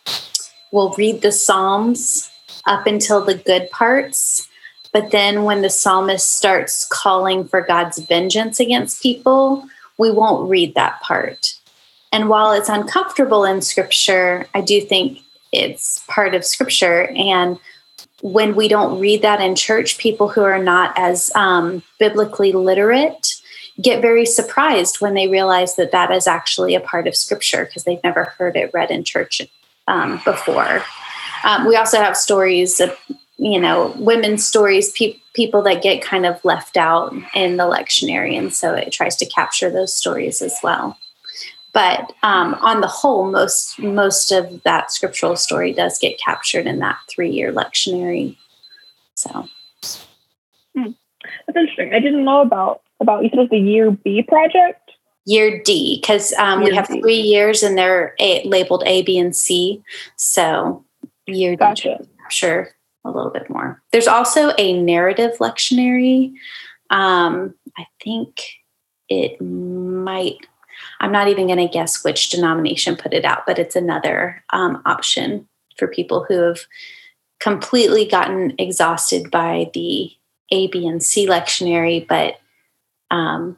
we'll 0.71 0.93
read 0.93 1.21
the 1.21 1.31
Psalms 1.31 2.29
up 2.67 2.85
until 2.85 3.25
the 3.25 3.35
good 3.35 3.69
parts 3.71 4.47
but 4.91 5.11
then 5.11 5.43
when 5.43 5.61
the 5.61 5.69
psalmist 5.69 6.35
starts 6.35 6.85
calling 6.85 7.47
for 7.47 7.61
God's 7.61 7.99
vengeance 7.99 8.59
against 8.59 9.01
people, 9.01 9.65
we 9.97 10.11
won't 10.11 10.49
read 10.49 10.75
that 10.75 11.01
part. 11.01 11.53
And 12.11 12.27
while 12.27 12.51
it's 12.51 12.69
uncomfortable 12.69 13.45
in 13.45 13.61
scripture, 13.61 14.47
I 14.53 14.61
do 14.61 14.81
think 14.81 15.19
it's 15.53 16.03
part 16.07 16.35
of 16.35 16.43
scripture. 16.43 17.07
And 17.15 17.57
when 18.21 18.55
we 18.55 18.67
don't 18.67 18.99
read 18.99 19.21
that 19.21 19.41
in 19.41 19.55
church, 19.55 19.97
people 19.97 20.29
who 20.29 20.41
are 20.41 20.61
not 20.61 20.93
as 20.97 21.31
um, 21.35 21.83
biblically 21.99 22.51
literate 22.51 23.41
get 23.81 24.01
very 24.01 24.25
surprised 24.25 25.01
when 25.01 25.13
they 25.13 25.27
realize 25.27 25.75
that 25.75 25.91
that 25.91 26.11
is 26.11 26.27
actually 26.27 26.75
a 26.75 26.79
part 26.79 27.07
of 27.07 27.15
scripture 27.15 27.65
because 27.65 27.83
they've 27.83 28.03
never 28.03 28.25
heard 28.37 28.55
it 28.55 28.71
read 28.73 28.91
in 28.91 29.03
church 29.03 29.41
um, 29.87 30.21
before. 30.23 30.83
Um, 31.43 31.65
we 31.67 31.75
also 31.75 31.97
have 31.97 32.15
stories 32.15 32.79
of 32.79 32.95
you 33.37 33.59
know 33.59 33.93
women's 33.97 34.45
stories 34.45 34.91
pe- 34.91 35.17
people 35.33 35.63
that 35.63 35.81
get 35.81 36.03
kind 36.03 36.25
of 36.27 36.43
left 36.45 36.77
out 36.77 37.11
in 37.33 37.57
the 37.57 37.63
lectionary 37.63 38.37
and 38.37 38.53
so 38.53 38.75
it 38.75 38.91
tries 38.91 39.15
to 39.15 39.25
capture 39.25 39.71
those 39.71 39.95
stories 39.95 40.43
as 40.43 40.55
well 40.61 40.95
but 41.73 42.13
um, 42.23 42.55
on 42.55 42.81
the 42.81 42.87
whole 42.87 43.29
most 43.29 43.79
most 43.79 44.31
of 44.31 44.61
that 44.63 44.91
scriptural 44.91 45.35
story 45.35 45.73
does 45.73 45.99
get 45.99 46.19
captured 46.19 46.67
in 46.67 46.79
that 46.79 46.97
three 47.09 47.29
year 47.29 47.51
lectionary 47.51 48.37
so 49.15 49.47
hmm. 50.75 50.91
that's 51.47 51.57
interesting 51.57 51.93
i 51.93 51.99
didn't 51.99 52.25
know 52.25 52.41
about 52.41 52.81
about 52.99 53.23
you 53.23 53.29
said 53.33 53.49
the 53.49 53.57
year 53.57 53.91
b 53.91 54.23
project 54.23 54.91
year 55.25 55.61
d 55.63 55.99
because 56.01 56.33
um, 56.33 56.63
we 56.63 56.73
have 56.73 56.87
D. 56.87 56.99
three 56.99 57.21
years 57.21 57.63
and 57.63 57.77
they're 57.77 58.15
a, 58.19 58.43
labeled 58.47 58.83
a 58.85 59.03
b 59.03 59.17
and 59.19 59.35
c 59.35 59.83
so 60.17 60.83
year 61.27 61.55
gotcha. 61.55 61.97
d 61.99 62.07
capture 62.31 62.73
a 63.03 63.09
little 63.09 63.31
bit 63.31 63.49
more. 63.49 63.81
There's 63.91 64.07
also 64.07 64.53
a 64.57 64.73
narrative 64.73 65.31
lectionary. 65.39 66.33
Um, 66.89 67.55
I 67.77 67.85
think 68.03 68.41
it 69.09 69.41
might, 69.41 70.37
I'm 71.01 71.11
not 71.11 71.27
even 71.27 71.47
going 71.47 71.57
to 71.57 71.67
guess 71.67 72.03
which 72.03 72.29
denomination 72.29 72.95
put 72.95 73.13
it 73.13 73.25
out, 73.25 73.45
but 73.47 73.57
it's 73.57 73.75
another 73.75 74.43
um, 74.51 74.81
option 74.85 75.47
for 75.77 75.87
people 75.87 76.23
who 76.23 76.39
have 76.43 76.59
completely 77.39 78.05
gotten 78.05 78.53
exhausted 78.59 79.31
by 79.31 79.71
the 79.73 80.11
A, 80.51 80.67
B, 80.67 80.87
and 80.87 81.03
C 81.03 81.27
lectionary, 81.27 82.07
but 82.07 82.39
um, 83.09 83.57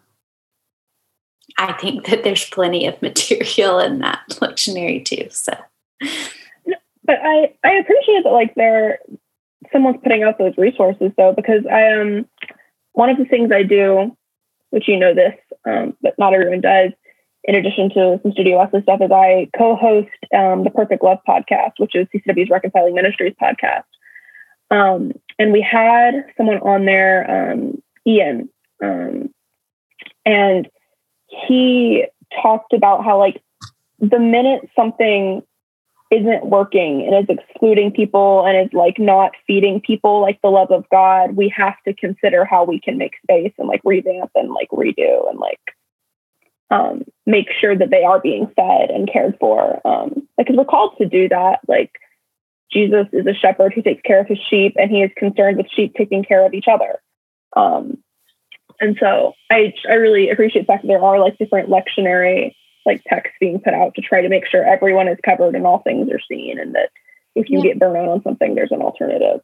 I 1.57 1.73
think 1.73 2.05
that 2.07 2.23
there's 2.23 2.49
plenty 2.49 2.87
of 2.87 3.01
material 3.01 3.79
in 3.79 3.99
that 3.99 4.21
lectionary 4.29 5.03
too. 5.03 5.27
So, 5.29 5.53
but 5.99 7.19
I 7.21 7.53
I 7.63 7.73
appreciate 7.73 8.23
that 8.23 8.31
like 8.31 8.55
there 8.55 8.99
someone's 9.73 9.99
putting 10.01 10.23
out 10.23 10.37
those 10.37 10.57
resources 10.57 11.11
though, 11.17 11.33
because 11.33 11.65
I 11.69 11.81
am 11.81 12.17
um, 12.19 12.25
one 12.93 13.09
of 13.09 13.17
the 13.17 13.25
things 13.25 13.51
I 13.51 13.63
do, 13.63 14.15
which 14.69 14.87
you 14.87 14.97
know 14.97 15.13
this, 15.13 15.35
um, 15.67 15.97
but 16.01 16.17
not 16.17 16.33
everyone 16.33 16.61
does. 16.61 16.91
In 17.45 17.55
addition 17.55 17.89
to 17.89 18.19
some 18.23 18.31
Studio 18.31 18.57
Wesley 18.57 18.81
stuff, 18.83 19.01
is 19.01 19.11
I 19.11 19.49
co-host 19.57 20.07
um, 20.35 20.63
the 20.63 20.69
Perfect 20.69 21.03
Love 21.03 21.19
podcast, 21.27 21.73
which 21.77 21.95
is 21.95 22.07
CCW's 22.13 22.49
Reconciling 22.49 22.95
Ministries 22.95 23.35
podcast. 23.41 23.83
Um, 24.71 25.11
and 25.37 25.51
we 25.51 25.61
had 25.61 26.25
someone 26.37 26.59
on 26.59 26.85
there, 26.85 27.51
um, 27.51 27.81
Ian, 28.07 28.49
um, 28.81 29.29
and 30.25 30.69
he 31.27 32.05
talked 32.41 32.73
about 32.73 33.03
how 33.03 33.17
like 33.19 33.41
the 33.99 34.19
minute 34.19 34.69
something 34.75 35.43
isn't 36.11 36.45
working 36.45 37.07
and 37.07 37.27
is 37.27 37.35
excluding 37.37 37.91
people 37.91 38.45
and 38.45 38.67
is 38.67 38.73
like 38.73 38.99
not 38.99 39.31
feeding 39.47 39.81
people 39.81 40.21
like 40.21 40.39
the 40.41 40.49
love 40.49 40.71
of 40.71 40.87
God, 40.89 41.35
we 41.35 41.49
have 41.55 41.75
to 41.87 41.93
consider 41.93 42.45
how 42.45 42.63
we 42.63 42.79
can 42.79 42.97
make 42.97 43.13
space 43.23 43.53
and 43.57 43.67
like 43.67 43.81
revamp 43.83 44.31
and 44.35 44.51
like 44.51 44.69
redo 44.69 45.29
and 45.29 45.39
like 45.39 45.59
um, 46.73 47.03
make 47.27 47.47
sure 47.61 47.77
that 47.77 47.91
they 47.91 48.03
are 48.03 48.19
being 48.19 48.47
fed 48.55 48.89
and 48.89 49.11
cared 49.11 49.37
for. 49.39 49.79
Um, 49.87 50.27
because 50.37 50.55
we're 50.57 50.65
called 50.65 50.97
to 50.97 51.07
do 51.07 51.29
that. 51.29 51.59
Like 51.67 51.91
Jesus 52.71 53.05
is 53.13 53.27
a 53.27 53.33
shepherd 53.33 53.73
who 53.73 53.83
takes 53.83 54.01
care 54.01 54.19
of 54.19 54.27
his 54.27 54.39
sheep 54.49 54.73
and 54.77 54.89
he 54.89 55.03
is 55.03 55.11
concerned 55.15 55.57
with 55.57 55.67
sheep 55.69 55.93
taking 55.95 56.23
care 56.23 56.45
of 56.45 56.53
each 56.53 56.65
other. 56.67 56.99
Um, 57.55 57.99
and 58.81 58.97
so 58.99 59.33
I 59.51 59.73
I 59.87 59.93
really 59.93 60.31
appreciate 60.31 60.63
the 60.63 60.73
fact 60.73 60.81
that 60.81 60.87
there 60.87 61.03
are 61.03 61.19
like 61.19 61.37
different 61.37 61.69
lectionary 61.69 62.55
like 62.85 63.03
texts 63.07 63.37
being 63.39 63.61
put 63.61 63.75
out 63.75 63.93
to 63.95 64.01
try 64.01 64.21
to 64.21 64.29
make 64.29 64.47
sure 64.47 64.65
everyone 64.65 65.07
is 65.07 65.19
covered 65.23 65.55
and 65.55 65.67
all 65.67 65.79
things 65.83 66.09
are 66.11 66.19
seen 66.27 66.59
and 66.59 66.73
that 66.73 66.89
if 67.35 67.49
you 67.49 67.59
yeah. 67.59 67.65
get 67.65 67.79
burned 67.79 67.97
out 67.97 68.09
on 68.09 68.23
something 68.23 68.55
there's 68.55 68.71
an 68.71 68.81
alternative 68.81 69.41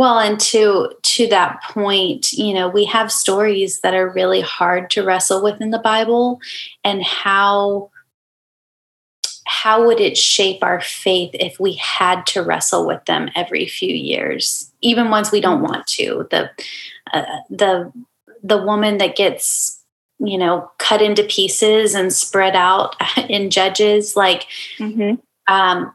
well 0.00 0.18
and 0.18 0.40
to 0.40 0.90
to 1.02 1.26
that 1.26 1.62
point 1.62 2.32
you 2.32 2.54
know 2.54 2.66
we 2.66 2.86
have 2.86 3.12
stories 3.12 3.80
that 3.80 3.92
are 3.92 4.08
really 4.08 4.40
hard 4.40 4.88
to 4.88 5.04
wrestle 5.04 5.42
with 5.42 5.60
in 5.60 5.70
the 5.70 5.78
bible 5.78 6.40
and 6.82 7.02
how 7.02 7.90
how 9.46 9.84
would 9.84 10.00
it 10.00 10.16
shape 10.16 10.62
our 10.62 10.80
faith 10.80 11.30
if 11.34 11.60
we 11.60 11.74
had 11.74 12.26
to 12.26 12.42
wrestle 12.42 12.86
with 12.86 13.04
them 13.04 13.28
every 13.36 13.66
few 13.66 13.94
years 13.94 14.72
even 14.80 15.10
ones 15.10 15.30
we 15.30 15.40
don't 15.40 15.60
want 15.60 15.86
to 15.86 16.26
the 16.30 16.50
uh, 17.12 17.22
the 17.50 17.92
the 18.42 18.56
woman 18.56 18.96
that 18.96 19.16
gets 19.16 19.84
you 20.18 20.38
know 20.38 20.70
cut 20.78 21.02
into 21.02 21.22
pieces 21.24 21.94
and 21.94 22.10
spread 22.10 22.56
out 22.56 22.96
in 23.28 23.50
judges 23.50 24.16
like 24.16 24.46
mm-hmm. 24.78 25.16
um, 25.52 25.94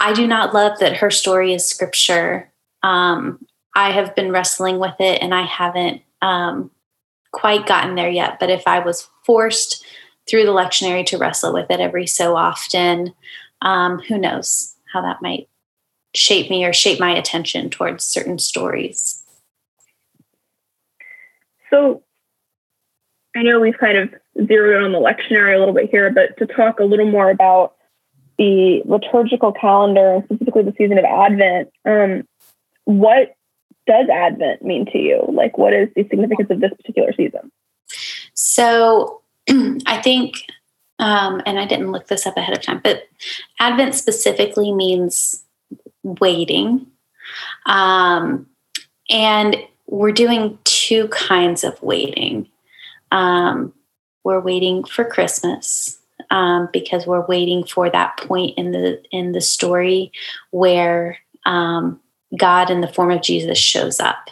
i 0.00 0.12
do 0.12 0.26
not 0.26 0.52
love 0.52 0.80
that 0.80 0.96
her 0.96 1.12
story 1.12 1.54
is 1.54 1.64
scripture 1.64 2.49
um, 2.82 3.38
i 3.74 3.90
have 3.90 4.14
been 4.14 4.32
wrestling 4.32 4.78
with 4.78 4.94
it 5.00 5.22
and 5.22 5.34
i 5.34 5.42
haven't 5.42 6.02
um, 6.22 6.70
quite 7.32 7.66
gotten 7.66 7.94
there 7.94 8.10
yet 8.10 8.38
but 8.40 8.50
if 8.50 8.66
i 8.66 8.78
was 8.78 9.08
forced 9.24 9.84
through 10.28 10.44
the 10.44 10.52
lectionary 10.52 11.04
to 11.04 11.18
wrestle 11.18 11.52
with 11.52 11.70
it 11.70 11.80
every 11.80 12.06
so 12.06 12.36
often 12.36 13.12
um, 13.62 13.98
who 13.98 14.18
knows 14.18 14.74
how 14.92 15.02
that 15.02 15.22
might 15.22 15.48
shape 16.14 16.50
me 16.50 16.64
or 16.64 16.72
shape 16.72 16.98
my 16.98 17.12
attention 17.12 17.70
towards 17.70 18.04
certain 18.04 18.38
stories. 18.38 19.24
So 21.70 22.02
I 23.36 23.42
know 23.42 23.60
we've 23.60 23.78
kind 23.78 23.96
of 23.96 24.14
zeroed 24.46 24.82
on 24.82 24.92
the 24.92 24.98
lectionary 24.98 25.54
a 25.54 25.58
little 25.58 25.74
bit 25.74 25.90
here, 25.90 26.10
but 26.10 26.36
to 26.38 26.52
talk 26.52 26.80
a 26.80 26.84
little 26.84 27.08
more 27.08 27.30
about 27.30 27.74
the 28.38 28.82
liturgical 28.86 29.52
calendar 29.52 30.14
and 30.14 30.24
specifically 30.24 30.62
the 30.62 30.74
season 30.76 30.98
of 30.98 31.04
Advent, 31.04 31.70
um, 31.84 32.26
what 32.98 33.36
does 33.86 34.08
Advent 34.08 34.62
mean 34.62 34.86
to 34.86 34.98
you? 34.98 35.24
Like, 35.28 35.58
what 35.58 35.72
is 35.72 35.88
the 35.94 36.02
significance 36.08 36.50
of 36.50 36.60
this 36.60 36.72
particular 36.76 37.12
season? 37.12 37.50
So, 38.34 39.22
I 39.86 40.00
think, 40.02 40.36
um, 40.98 41.42
and 41.46 41.58
I 41.58 41.66
didn't 41.66 41.92
look 41.92 42.08
this 42.08 42.26
up 42.26 42.36
ahead 42.36 42.56
of 42.56 42.62
time, 42.62 42.80
but 42.82 43.04
Advent 43.58 43.94
specifically 43.94 44.72
means 44.72 45.44
waiting. 46.02 46.86
Um, 47.66 48.46
and 49.08 49.56
we're 49.86 50.12
doing 50.12 50.58
two 50.64 51.08
kinds 51.08 51.64
of 51.64 51.80
waiting. 51.82 52.48
Um, 53.12 53.72
we're 54.24 54.40
waiting 54.40 54.84
for 54.84 55.04
Christmas 55.04 55.98
um, 56.30 56.68
because 56.72 57.06
we're 57.06 57.26
waiting 57.26 57.64
for 57.64 57.90
that 57.90 58.16
point 58.18 58.56
in 58.56 58.70
the 58.72 59.02
in 59.10 59.32
the 59.32 59.40
story 59.40 60.12
where 60.50 61.18
um, 61.46 62.00
God, 62.36 62.70
in 62.70 62.80
the 62.80 62.88
form 62.88 63.10
of 63.10 63.22
Jesus, 63.22 63.58
shows 63.58 64.00
up. 64.00 64.30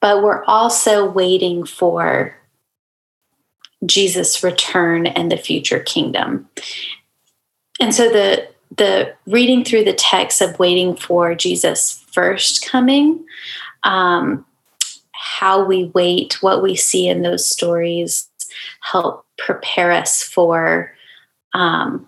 But 0.00 0.22
we're 0.22 0.44
also 0.44 1.08
waiting 1.10 1.64
for 1.64 2.36
Jesus' 3.84 4.42
return 4.42 5.06
and 5.06 5.30
the 5.30 5.36
future 5.36 5.80
kingdom. 5.80 6.48
And 7.80 7.94
so 7.94 8.08
the 8.08 8.48
the 8.76 9.14
reading 9.26 9.64
through 9.64 9.84
the 9.84 9.94
text 9.94 10.42
of 10.42 10.58
waiting 10.58 10.94
for 10.94 11.34
Jesus' 11.34 12.04
first 12.12 12.66
coming 12.66 13.24
um, 13.84 14.44
how 15.12 15.64
we 15.64 15.84
wait, 15.94 16.42
what 16.42 16.62
we 16.62 16.74
see 16.74 17.08
in 17.08 17.22
those 17.22 17.46
stories 17.48 18.28
help 18.80 19.24
prepare 19.36 19.92
us 19.92 20.22
for 20.22 20.92
um, 21.54 22.07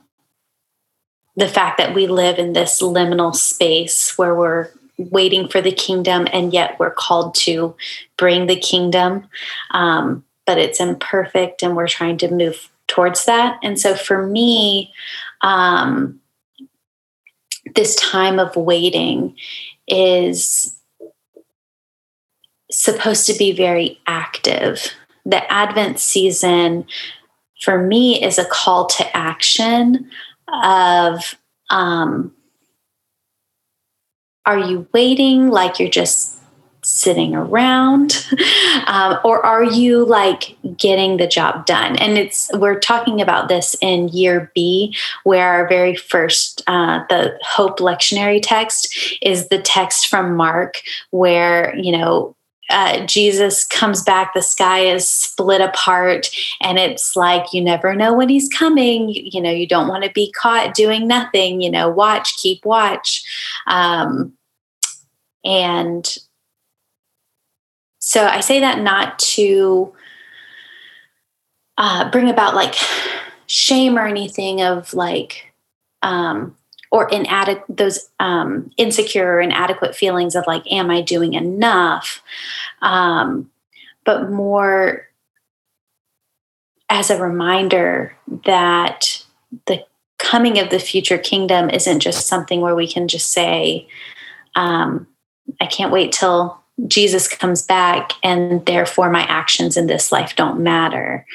the 1.41 1.49
fact 1.49 1.79
that 1.79 1.95
we 1.95 2.07
live 2.07 2.39
in 2.39 2.53
this 2.53 2.81
liminal 2.81 3.35
space 3.35 4.17
where 4.17 4.35
we're 4.35 4.69
waiting 4.99 5.49
for 5.49 5.61
the 5.61 5.73
kingdom 5.73 6.29
and 6.33 6.53
yet 6.53 6.79
we're 6.79 6.91
called 6.91 7.35
to 7.35 7.75
bring 8.17 8.47
the 8.47 8.57
kingdom. 8.57 9.27
Um, 9.71 10.25
but 10.47 10.59
it's 10.59 10.81
imperfect 10.81 11.63
and 11.63 11.75
we're 11.75 11.89
trying 11.89 12.19
to 12.19 12.31
move 12.31 12.69
towards 12.87 13.25
that. 13.25 13.59
And 13.63 13.81
so 13.81 13.95
for 13.95 14.27
me, 14.27 14.93
um, 15.41 16.21
this 17.75 17.95
time 17.97 18.39
of 18.39 18.55
waiting 18.57 19.37
is 19.89 20.77
supposed 22.71 23.27
to 23.27 23.35
be 23.35 23.53
very 23.53 23.99
active. 24.07 24.93
The 25.25 25.51
Advent 25.51 25.99
season 25.99 26.87
for 27.61 27.81
me 27.81 28.23
is 28.23 28.39
a 28.39 28.45
call 28.45 28.87
to 28.87 29.17
action 29.17 30.11
of 30.53 31.35
um, 31.71 32.35
are 34.47 34.59
you 34.59 34.89
waiting? 34.93 35.49
Like 35.49 35.79
you're 35.79 35.89
just 35.89 36.39
sitting 36.83 37.35
around? 37.35 38.27
Um, 38.87 39.19
or 39.25 39.45
are 39.45 39.63
you 39.63 40.05
like 40.05 40.57
getting 40.77 41.17
the 41.17 41.27
job 41.27 41.67
done? 41.67 41.97
And 41.97 42.19
it's 42.19 42.51
we're 42.55 42.79
talking 42.79 43.21
about 43.21 43.49
this 43.49 43.77
in 43.81 44.09
year 44.09 44.51
b 44.55 44.97
where 45.23 45.47
our 45.47 45.69
very 45.69 45.95
first 45.95 46.63
uh, 46.67 47.05
the 47.09 47.39
hope 47.43 47.79
lectionary 47.79 48.41
text 48.43 49.17
is 49.23 49.49
the 49.49 49.61
text 49.61 50.09
from 50.09 50.35
mark 50.35 50.83
where 51.11 51.77
you 51.77 51.93
know 51.93 52.35
uh, 52.71 53.05
Jesus 53.07 53.65
comes 53.65 54.03
back, 54.03 54.33
the 54.33 54.43
sky 54.43 54.81
is 54.81 55.09
split 55.09 55.61
apart, 55.61 56.31
and 56.61 56.79
it's 56.79 57.17
like 57.17 57.53
you 57.53 57.61
never 57.61 57.95
know 57.95 58.15
when 58.15 58.29
he's 58.29 58.49
coming. 58.49 59.09
You, 59.09 59.23
you 59.33 59.41
know, 59.41 59.51
you 59.51 59.67
don't 59.67 59.89
want 59.89 60.05
to 60.05 60.11
be 60.11 60.33
caught 60.33 60.75
doing 60.75 61.07
nothing. 61.07 61.61
You 61.61 61.71
know, 61.71 61.89
watch, 61.89 62.37
keep 62.37 62.65
watch. 62.65 63.25
Um, 63.67 64.35
and 65.45 66.09
so 67.99 68.27
I 68.27 68.41
say 68.41 68.61
that 68.61 68.81
not 68.81 69.19
to 69.21 69.95
uh, 71.79 72.11
bring 72.11 72.29
about 72.29 72.55
like 72.55 72.75
shame 73.47 73.99
or 73.99 74.07
anything 74.07 74.63
of 74.63 74.95
like, 74.95 75.53
um, 76.03 76.57
or 76.91 77.09
inadequate 77.09 77.65
those 77.77 78.09
um, 78.19 78.71
insecure 78.77 79.35
or 79.35 79.41
inadequate 79.41 79.95
feelings 79.95 80.35
of 80.35 80.45
like 80.47 80.65
am 80.71 80.91
i 80.91 81.01
doing 81.01 81.35
enough? 81.35 82.23
Um, 82.83 83.51
but 84.05 84.31
more 84.31 85.07
as 86.89 87.11
a 87.11 87.23
reminder 87.23 88.17
that 88.45 89.25
the 89.67 89.85
coming 90.19 90.59
of 90.59 90.71
the 90.71 90.79
future 90.79 91.19
kingdom 91.19 91.71
isn't 91.71 92.01
just 92.01 92.27
something 92.27 92.61
where 92.61 92.75
we 92.75 92.87
can 92.87 93.09
just 93.09 93.33
say 93.33 93.87
um, 94.55 95.07
i 95.61 95.67
can't 95.67 95.93
wait 95.93 96.13
till 96.13 96.61
jesus 96.87 97.29
comes 97.29 97.63
back 97.63 98.13
and 98.23 98.65
therefore 98.67 99.11
my 99.11 99.23
actions 99.23 99.77
in 99.77 99.87
this 99.87 100.13
life 100.13 100.37
don't 100.37 100.61
matter. 100.61 101.27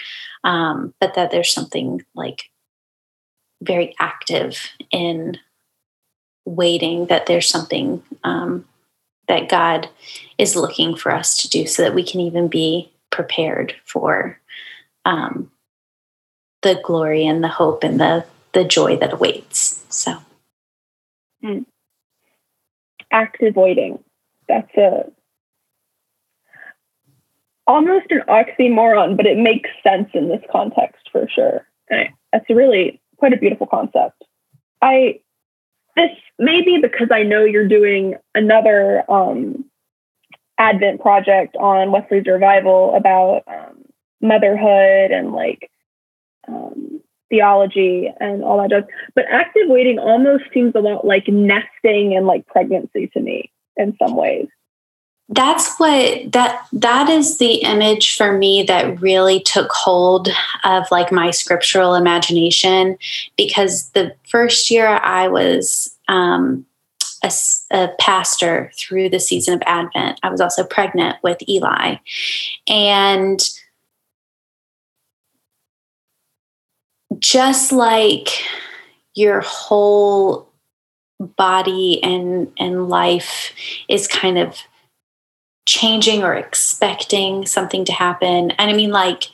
Um, 0.44 0.94
but 1.00 1.15
that 1.15 1.32
there's 1.32 1.52
something 1.52 2.04
like 2.13 2.50
very 3.62 3.96
active 4.00 4.70
in 4.91 5.38
waiting 6.45 7.08
that 7.08 7.25
there's 7.25 7.47
something 7.47 8.03
um, 8.23 8.65
that 9.27 9.49
God 9.49 9.89
is 10.38 10.55
looking 10.55 10.95
for 10.95 11.12
us 11.12 11.38
to 11.38 11.49
do 11.49 11.65
so 11.65 11.81
that 11.84 11.95
we 11.95 12.03
can 12.03 12.21
even 12.21 12.47
be 12.47 12.91
prepared 13.10 13.75
for 13.84 14.39
um, 15.05 15.51
the 16.62 16.79
glory 16.84 17.25
and 17.25 17.43
the 17.43 17.47
hope 17.47 17.84
and 17.84 17.99
the, 17.99 18.25
the 18.53 18.63
joy 18.63 18.97
that 18.97 19.13
awaits. 19.13 19.84
So, 19.89 20.17
hmm. 21.41 21.60
active 23.12 23.55
waiting. 23.55 24.03
That's 24.47 24.73
a 24.77 25.12
almost 27.67 28.05
an 28.12 28.21
oxymoron, 28.27 29.17
but 29.17 29.25
it 29.25 29.38
makes 29.38 29.69
sense 29.84 30.10
in 30.13 30.29
this 30.29 30.43
context 30.51 31.10
for 31.12 31.27
sure. 31.27 31.67
And 31.89 32.10
that's 32.31 32.49
really 32.49 33.01
quite 33.17 33.34
a 33.34 33.38
beautiful 33.38 33.67
concept. 33.67 34.23
I 34.81 35.19
this 35.95 36.12
may 36.38 36.62
be 36.62 36.79
because 36.81 37.10
I 37.12 37.23
know 37.23 37.43
you're 37.43 37.67
doing 37.67 38.15
another 38.34 39.10
um, 39.10 39.65
Advent 40.58 41.01
project 41.01 41.55
on 41.55 41.91
Wesley's 41.91 42.25
revival 42.25 42.95
about 42.95 43.43
um, 43.47 43.84
motherhood 44.21 45.12
and 45.12 45.31
like 45.31 45.69
um, 46.47 47.01
theology 47.29 48.12
and 48.19 48.43
all 48.43 48.62
that 48.62 48.69
jazz. 48.69 48.84
But 49.15 49.25
active 49.29 49.67
waiting 49.67 49.99
almost 49.99 50.45
seems 50.53 50.73
a 50.75 50.79
lot 50.79 51.05
like 51.05 51.27
nesting 51.27 52.15
and 52.15 52.25
like 52.27 52.45
pregnancy 52.47 53.08
to 53.13 53.19
me 53.19 53.51
in 53.77 53.95
some 53.97 54.15
ways 54.15 54.47
that's 55.29 55.77
what 55.77 56.31
that 56.31 56.67
that 56.71 57.09
is 57.09 57.39
the 57.39 57.55
image 57.55 58.15
for 58.15 58.38
me 58.38 58.61
that 58.63 59.01
really 59.01 59.39
took 59.39 59.71
hold 59.71 60.29
of 60.63 60.85
like 60.91 61.11
my 61.11 61.31
scriptural 61.31 61.95
imagination 61.95 62.95
because 63.35 63.89
the 63.91 64.13
first 64.27 64.69
year 64.69 64.88
i 64.88 65.27
was 65.27 65.95
um, 66.07 66.63
a, 67.23 67.31
a, 67.71 67.89
pastor 67.99 68.71
through 68.77 69.09
the 69.09 69.19
season 69.19 69.55
of 69.55 69.63
advent 69.65 70.19
i 70.21 70.29
was 70.29 70.41
also 70.41 70.63
pregnant 70.63 71.17
with 71.23 71.38
eli. 71.49 71.95
And 72.67 73.39
just 77.19 77.71
like 77.71 78.27
your 79.13 79.41
whole 79.41 80.49
body 81.19 82.03
and 82.03 82.51
and 82.59 82.89
life 82.89 83.53
is 83.88 84.07
kind 84.07 84.38
of 84.38 84.57
changing 85.65 86.23
or 86.23 86.34
expecting 86.34 87.45
something 87.45 87.86
to 87.86 87.91
happen. 87.91 88.51
And 88.51 88.71
I 88.71 88.73
mean, 88.73 88.91
like, 88.91 89.25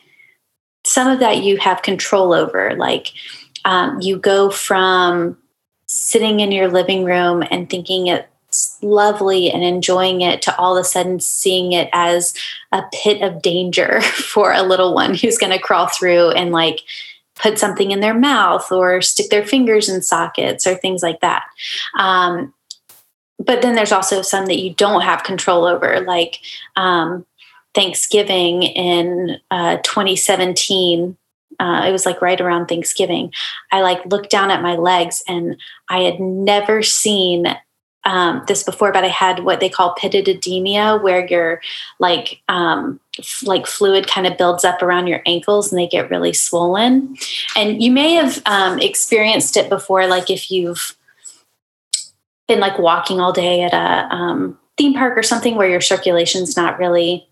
some 0.84 1.08
of 1.08 1.20
that 1.20 1.44
you 1.44 1.58
have 1.58 1.82
control 1.82 2.34
over. 2.34 2.76
Like, 2.76 3.14
um, 3.66 4.02
you 4.02 4.18
go 4.18 4.50
from 4.50 5.38
sitting 5.86 6.40
in 6.40 6.52
your 6.52 6.70
living 6.70 7.04
room 7.04 7.44
and 7.52 7.70
thinking 7.70 8.08
it's 8.08 8.78
lovely 8.82 9.52
and 9.52 9.64
enjoying 9.64 10.22
it 10.22 10.42
to 10.42 10.56
all 10.58 10.78
of 10.78 10.82
a 10.82 10.84
sudden 10.86 11.20
seeing 11.20 11.74
it 11.74 11.90
as 11.94 12.34
a 12.72 12.82
pit 12.94 13.22
of 13.22 13.42
danger 13.42 14.02
for 14.02 14.54
a 14.54 14.64
little 14.64 14.94
one 14.94 15.14
who's 15.14 15.38
going 15.38 15.52
to 15.52 15.60
crawl 15.60 15.88
through 15.88 16.32
and 16.32 16.52
like 16.52 16.82
put 17.36 17.60
something 17.60 17.92
in 17.92 18.00
their 18.00 18.14
mouth 18.14 18.72
or 18.72 19.02
stick 19.02 19.30
their 19.30 19.46
fingers 19.46 19.90
in 19.90 20.02
sockets 20.02 20.66
or 20.66 20.76
things 20.76 21.02
like 21.02 21.20
that. 21.22 21.44
Um, 21.98 22.54
but 23.46 23.62
then 23.62 23.76
there's 23.76 23.92
also 23.92 24.22
some 24.22 24.46
that 24.46 24.60
you 24.60 24.74
don't 24.74 25.02
have 25.02 25.24
control 25.24 25.66
over, 25.66 26.02
like 26.02 26.40
um, 26.76 27.26
Thanksgiving 27.74 28.64
in 28.64 29.38
uh, 29.50 29.78
2017. 29.78 31.18
Uh, 31.60 31.84
it 31.88 31.92
was 31.92 32.06
like 32.06 32.22
right 32.22 32.42
around 32.42 32.68
Thanksgiving. 32.68 33.32
I 33.72 33.82
like 33.82 34.06
looked 34.06 34.30
down 34.30 34.52
at 34.52 34.62
my 34.62 34.76
legs 34.76 35.24
and 35.28 35.58
I 35.90 36.00
had 36.00 36.20
never 36.20 36.82
seen 36.82 37.46
um, 38.04 38.44
this 38.48 38.64
before, 38.64 38.92
but 38.92 39.04
I 39.04 39.10
had 39.10 39.44
what 39.44 39.60
they 39.60 39.70
call 39.70 39.94
pitted 39.94 40.28
edema, 40.28 40.98
where 40.98 41.26
your 41.28 41.62
like 42.00 42.42
um, 42.50 43.00
f- 43.20 43.44
like 43.44 43.68
fluid 43.68 44.08
kind 44.08 44.26
of 44.26 44.38
builds 44.38 44.66
up 44.66 44.82
around 44.82 45.08
your 45.08 45.22
ankles 45.26 45.72
and 45.72 45.80
they 45.80 45.88
get 45.88 46.10
really 46.10 46.34
swollen. 46.34 47.16
And 47.56 47.82
you 47.82 47.92
may 47.92 48.14
have 48.16 48.42
um, 48.48 48.80
experienced 48.80 49.56
it 49.56 49.70
before, 49.70 50.08
like 50.08 50.32
if 50.32 50.50
you've 50.50 50.98
been 52.52 52.60
like 52.60 52.78
walking 52.78 53.22
all 53.22 53.32
day 53.32 53.62
at 53.62 53.74
a 53.74 54.14
um, 54.14 54.60
theme 54.78 54.94
park 54.94 55.18
or 55.18 55.24
something 55.24 55.56
where 55.56 55.70
your 55.70 55.80
circulation's 55.80 56.58
not 56.58 56.78
really 56.78 57.26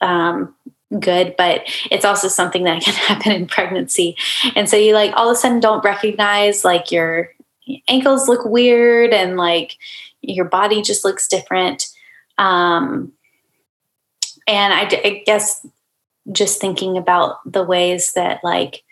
um, 0.00 0.52
good, 0.98 1.36
but 1.38 1.62
it's 1.92 2.04
also 2.04 2.26
something 2.26 2.64
that 2.64 2.82
can 2.82 2.94
happen 2.94 3.30
in 3.30 3.46
pregnancy. 3.46 4.16
And 4.56 4.68
so 4.68 4.76
you 4.76 4.92
like 4.94 5.12
all 5.14 5.30
of 5.30 5.34
a 5.34 5.36
sudden 5.36 5.60
don't 5.60 5.84
recognize 5.84 6.64
like 6.64 6.90
your 6.90 7.32
ankles 7.86 8.28
look 8.28 8.44
weird 8.44 9.12
and 9.12 9.36
like 9.36 9.76
your 10.22 10.44
body 10.44 10.82
just 10.82 11.04
looks 11.04 11.28
different. 11.28 11.86
Um, 12.36 13.12
and 14.48 14.74
I, 14.74 14.80
I 15.04 15.22
guess 15.24 15.64
just 16.32 16.60
thinking 16.60 16.98
about 16.98 17.36
the 17.50 17.62
ways 17.62 18.14
that 18.14 18.42
like, 18.42 18.82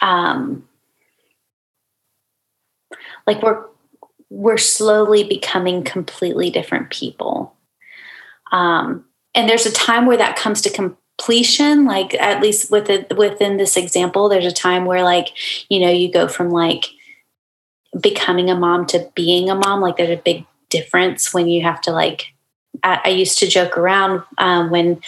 um, 0.00 0.68
like 3.24 3.40
we're 3.40 3.66
we're 4.32 4.58
slowly 4.58 5.22
becoming 5.24 5.84
completely 5.84 6.48
different 6.48 6.88
people. 6.88 7.54
Um, 8.50 9.04
and 9.34 9.48
there's 9.48 9.66
a 9.66 9.72
time 9.72 10.06
where 10.06 10.16
that 10.16 10.36
comes 10.36 10.62
to 10.62 10.70
completion 10.70 11.84
like 11.84 12.14
at 12.14 12.40
least 12.40 12.70
within 12.70 13.06
within 13.16 13.56
this 13.56 13.76
example 13.76 14.28
there's 14.28 14.46
a 14.46 14.50
time 14.50 14.86
where 14.86 15.04
like 15.04 15.28
you 15.68 15.78
know 15.78 15.90
you 15.90 16.10
go 16.10 16.26
from 16.26 16.50
like 16.50 16.86
becoming 18.00 18.50
a 18.50 18.56
mom 18.56 18.86
to 18.86 19.08
being 19.14 19.48
a 19.48 19.54
mom 19.54 19.80
like 19.80 19.96
there's 19.96 20.18
a 20.18 20.22
big 20.22 20.44
difference 20.70 21.32
when 21.32 21.46
you 21.46 21.62
have 21.62 21.80
to 21.80 21.92
like 21.92 22.32
I, 22.82 23.00
I 23.04 23.08
used 23.10 23.38
to 23.38 23.46
joke 23.46 23.76
around 23.76 24.22
um, 24.38 24.70
when 24.70 25.02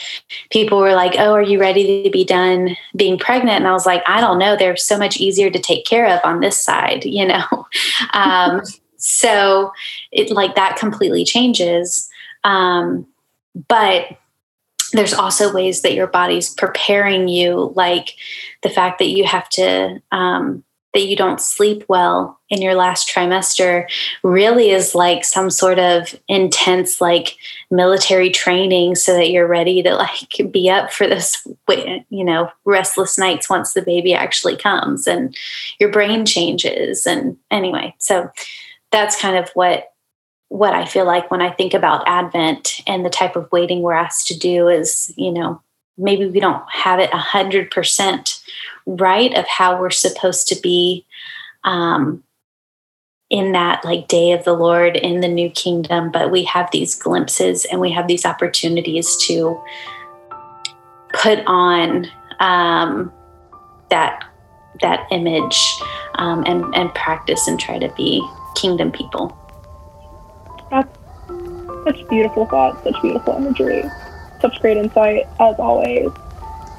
people 0.50 0.78
were 0.78 0.92
like, 0.92 1.14
"Oh, 1.18 1.32
are 1.32 1.42
you 1.42 1.58
ready 1.58 2.02
to 2.04 2.10
be 2.10 2.22
done 2.22 2.76
being 2.94 3.18
pregnant?" 3.18 3.56
And 3.56 3.66
I 3.66 3.72
was 3.72 3.87
like, 3.87 4.02
"I 4.06 4.20
don't 4.20 4.38
know. 4.38 4.54
They're 4.54 4.76
so 4.76 4.98
much 4.98 5.16
easier 5.16 5.50
to 5.50 5.58
take 5.58 5.87
care 5.87 6.06
of 6.06 6.20
on 6.24 6.40
this 6.40 6.62
side, 6.62 7.06
you 7.06 7.26
know." 7.26 7.66
um, 8.12 8.60
so 9.05 9.73
it 10.12 10.31
like 10.31 10.55
that 10.55 10.77
completely 10.77 11.25
changes. 11.25 12.09
Um, 12.45 13.07
but 13.69 14.19
there's 14.93 15.14
also 15.14 15.53
ways 15.53 15.83
that 15.83 15.95
your 15.95 16.07
body's 16.07 16.51
preparing 16.55 17.29
you 17.29 17.73
like 17.75 18.14
the 18.62 18.71
fact 18.71 18.99
that 18.99 19.09
you 19.09 19.25
have 19.25 19.49
to 19.51 20.01
um, 20.12 20.64
that 20.95 21.07
you 21.07 21.17
don't 21.17 21.40
sleep 21.40 21.85
well 21.88 22.40
in 22.49 22.62
your 22.62 22.75
last 22.75 23.12
trimester 23.12 23.90
really 24.23 24.71
is 24.71 24.95
like 24.95 25.25
some 25.25 25.51
sort 25.51 25.79
of 25.79 26.19
intense 26.29 27.01
like 27.01 27.37
military 27.71 28.31
training 28.31 28.95
so 28.95 29.12
that 29.12 29.31
you're 29.31 29.49
ready 29.49 29.83
to 29.83 29.95
like 29.95 30.53
be 30.53 30.71
up 30.71 30.93
for 30.93 31.07
this 31.07 31.47
you 32.09 32.25
know 32.25 32.49
restless 32.64 33.19
nights 33.19 33.51
once 33.51 33.75
the 33.75 33.83
baby 33.83 34.14
actually 34.14 34.57
comes 34.57 35.07
and 35.07 35.37
your 35.81 35.90
brain 35.90 36.25
changes 36.25 37.07
and 37.07 37.37
anyway 37.51 37.93
so 37.99 38.31
that's 38.94 39.20
kind 39.20 39.37
of 39.37 39.50
what 39.50 39.90
what 40.48 40.72
I 40.72 40.85
feel 40.85 41.04
like 41.04 41.33
when 41.33 41.42
I 41.42 41.50
think 41.50 41.74
about 41.74 42.07
Advent 42.07 42.80
and 42.87 43.04
the 43.04 43.11
type 43.11 43.35
of 43.35 43.50
waiting 43.50 43.83
we're 43.83 43.92
asked 43.92 44.28
to 44.28 44.38
do 44.38 44.68
is, 44.68 45.12
you 45.16 45.33
know, 45.33 45.61
maybe 45.98 46.26
we 46.26 46.38
don't 46.38 46.62
have 46.70 47.00
it 47.00 47.11
a 47.12 47.18
hundred 47.18 47.72
percent 47.72 48.40
right 48.87 49.37
of 49.37 49.48
how 49.48 49.80
we're 49.80 49.90
supposed 49.90 50.46
to 50.48 50.61
be 50.61 51.04
um, 51.64 52.22
in 53.30 53.50
that 53.50 53.85
like 53.85 54.07
day 54.07 54.30
of 54.30 54.44
the 54.44 54.52
Lord 54.52 54.96
in 54.96 55.22
the 55.22 55.28
new 55.28 55.50
kingdom, 55.50 56.12
but 56.12 56.30
we 56.30 56.44
have 56.44 56.70
these 56.70 56.94
glimpses 56.94 57.64
and 57.64 57.80
we 57.80 57.90
have 57.90 58.07
these 58.07 58.24
opportunities 58.24 59.16
to 59.26 59.61
put 61.14 61.40
on 61.46 62.07
um, 62.38 63.12
that 63.90 64.24
that 64.83 65.09
image 65.11 65.74
um, 66.14 66.44
and 66.46 66.72
and 66.76 66.94
practice 66.94 67.48
and 67.48 67.59
try 67.59 67.80
to 67.80 67.92
be 67.96 68.24
kingdom 68.55 68.93
people. 68.93 69.37
That's 70.71 70.99
such 71.85 72.09
beautiful 72.09 72.47
thoughts, 72.47 72.83
such 72.83 73.01
beautiful 73.03 73.35
imagery, 73.35 73.85
such 74.40 74.61
great 74.61 74.77
insight 74.77 75.27
as 75.40 75.57
always. 75.59 76.09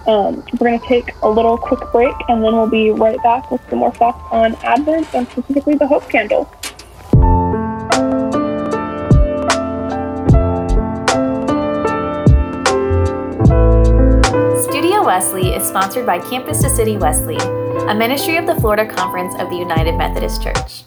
Um, 0.08 0.44
we're 0.60 0.70
going 0.70 0.80
to 0.80 0.88
take 0.88 1.16
a 1.24 1.30
little 1.30 1.58
quick 1.58 1.80
break 1.92 2.14
and 2.30 2.44
then 2.44 2.54
we'll 2.54 2.70
be 2.70 2.92
right 2.92 3.22
back 3.24 3.50
with 3.50 3.62
some 3.70 3.80
more 3.80 3.92
thoughts 3.92 4.22
on 4.32 4.56
Advent 4.64 5.14
and 5.16 5.28
specifically 5.30 5.76
the 5.76 5.88
Hope 5.88 6.08
Candle. 6.10 6.46
Studio 14.62 15.04
Wesley 15.04 15.50
is 15.50 15.68
sponsored 15.68 16.06
by 16.06 16.20
Campus 16.20 16.62
to 16.62 16.70
City 16.70 16.98
Wesley, 16.98 17.38
a 17.38 17.96
ministry 17.96 18.38
of 18.38 18.46
the 18.46 18.56
Florida 18.56 18.86
Conference 18.86 19.34
of 19.40 19.50
the 19.50 19.56
United 19.56 19.98
Methodist 19.98 20.44
Church. 20.44 20.84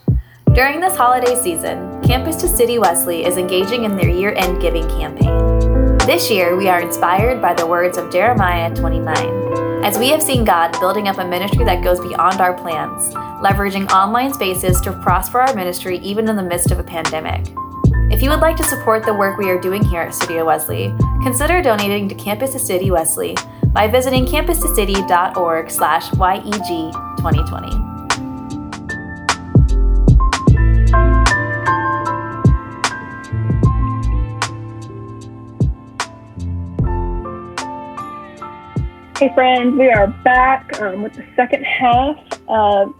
During 0.58 0.80
this 0.80 0.96
holiday 0.96 1.40
season, 1.40 2.02
Campus 2.02 2.34
to 2.40 2.48
City 2.48 2.80
Wesley 2.80 3.24
is 3.24 3.36
engaging 3.36 3.84
in 3.84 3.96
their 3.96 4.08
year 4.08 4.34
end 4.34 4.60
giving 4.60 4.88
campaign. 4.88 5.96
This 5.98 6.32
year, 6.32 6.56
we 6.56 6.68
are 6.68 6.80
inspired 6.80 7.40
by 7.40 7.54
the 7.54 7.64
words 7.64 7.96
of 7.96 8.10
Jeremiah 8.10 8.74
29, 8.74 9.84
as 9.84 10.00
we 10.00 10.08
have 10.08 10.20
seen 10.20 10.44
God 10.44 10.72
building 10.80 11.06
up 11.06 11.18
a 11.18 11.24
ministry 11.24 11.64
that 11.64 11.84
goes 11.84 12.00
beyond 12.00 12.40
our 12.40 12.54
plans, 12.54 13.14
leveraging 13.40 13.88
online 13.92 14.34
spaces 14.34 14.80
to 14.80 14.90
prosper 14.94 15.42
our 15.42 15.54
ministry 15.54 15.98
even 15.98 16.28
in 16.28 16.34
the 16.34 16.42
midst 16.42 16.72
of 16.72 16.80
a 16.80 16.82
pandemic. 16.82 17.46
If 18.12 18.20
you 18.20 18.28
would 18.30 18.40
like 18.40 18.56
to 18.56 18.64
support 18.64 19.04
the 19.04 19.14
work 19.14 19.38
we 19.38 19.50
are 19.50 19.60
doing 19.60 19.84
here 19.84 20.00
at 20.00 20.12
Studio 20.12 20.44
Wesley, 20.44 20.92
consider 21.22 21.62
donating 21.62 22.08
to 22.08 22.16
Campus 22.16 22.50
to 22.50 22.58
City 22.58 22.90
Wesley 22.90 23.36
by 23.68 23.86
visiting 23.86 24.26
campustocity.org 24.26 25.70
slash 25.70 26.10
YEG 26.10 26.92
2020. 27.18 27.97
Hey, 39.18 39.35
friends, 39.35 39.76
we 39.76 39.90
are 39.90 40.07
back 40.07 40.81
um, 40.81 41.02
with 41.02 41.14
the 41.14 41.24
second 41.35 41.64
half 41.64 42.16
of 42.46 42.94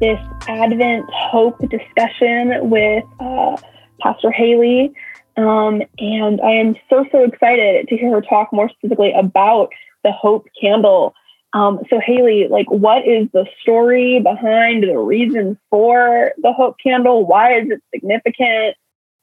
this 0.00 0.18
Advent 0.48 1.08
Hope 1.12 1.60
discussion 1.68 2.70
with 2.70 3.04
uh, 3.20 3.56
Pastor 4.00 4.32
Haley. 4.32 4.92
Um, 5.36 5.80
and 5.96 6.40
I 6.40 6.50
am 6.54 6.74
so, 6.88 7.06
so 7.12 7.22
excited 7.22 7.86
to 7.86 7.96
hear 7.96 8.10
her 8.10 8.20
talk 8.20 8.52
more 8.52 8.68
specifically 8.68 9.12
about 9.12 9.68
the 10.02 10.10
Hope 10.10 10.48
Candle. 10.60 11.14
Um, 11.52 11.78
so, 11.88 12.00
Haley, 12.04 12.48
like, 12.50 12.68
what 12.68 13.06
is 13.06 13.28
the 13.32 13.46
story 13.62 14.18
behind 14.18 14.82
the 14.82 14.98
reason 14.98 15.56
for 15.70 16.32
the 16.38 16.52
Hope 16.52 16.78
Candle? 16.82 17.24
Why 17.24 17.60
is 17.60 17.70
it 17.70 17.80
significant? 17.94 18.76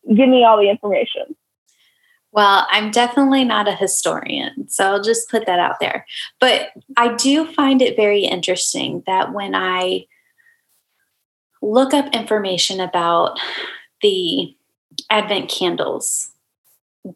Give 0.08 0.30
me 0.30 0.46
all 0.46 0.56
the 0.56 0.70
information. 0.70 1.36
Well, 2.38 2.68
I'm 2.70 2.92
definitely 2.92 3.46
not 3.46 3.68
a 3.68 3.74
historian, 3.74 4.70
so 4.70 4.86
I'll 4.86 5.02
just 5.02 5.32
put 5.32 5.48
that 5.48 5.58
out 5.58 5.80
there. 5.80 6.06
But 6.40 6.70
I 6.96 7.16
do 7.16 7.52
find 7.52 7.82
it 7.82 7.96
very 7.96 8.26
interesting 8.26 9.02
that 9.08 9.34
when 9.34 9.56
I 9.56 10.06
look 11.64 11.96
up 11.96 12.14
information 12.14 12.80
about 12.80 13.40
the 14.04 14.56
Advent 15.10 15.50
candles, 15.50 16.30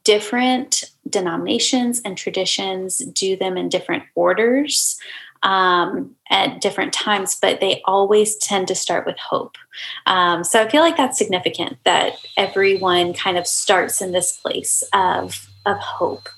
different 0.03 0.85
denominations 1.07 2.01
and 2.03 2.17
traditions 2.17 2.97
do 2.97 3.35
them 3.35 3.57
in 3.57 3.69
different 3.69 4.05
orders 4.15 4.97
um, 5.43 6.15
at 6.29 6.61
different 6.61 6.93
times, 6.93 7.37
but 7.41 7.59
they 7.59 7.81
always 7.85 8.35
tend 8.37 8.67
to 8.67 8.75
start 8.75 9.05
with 9.05 9.17
hope. 9.17 9.57
Um, 10.05 10.43
so 10.43 10.61
I 10.61 10.69
feel 10.69 10.81
like 10.81 10.97
that's 10.97 11.17
significant 11.17 11.77
that 11.83 12.13
everyone 12.37 13.13
kind 13.13 13.37
of 13.37 13.47
starts 13.47 14.01
in 14.01 14.11
this 14.11 14.31
place 14.33 14.83
of 14.93 15.47
of 15.65 15.77
hope, 15.77 16.29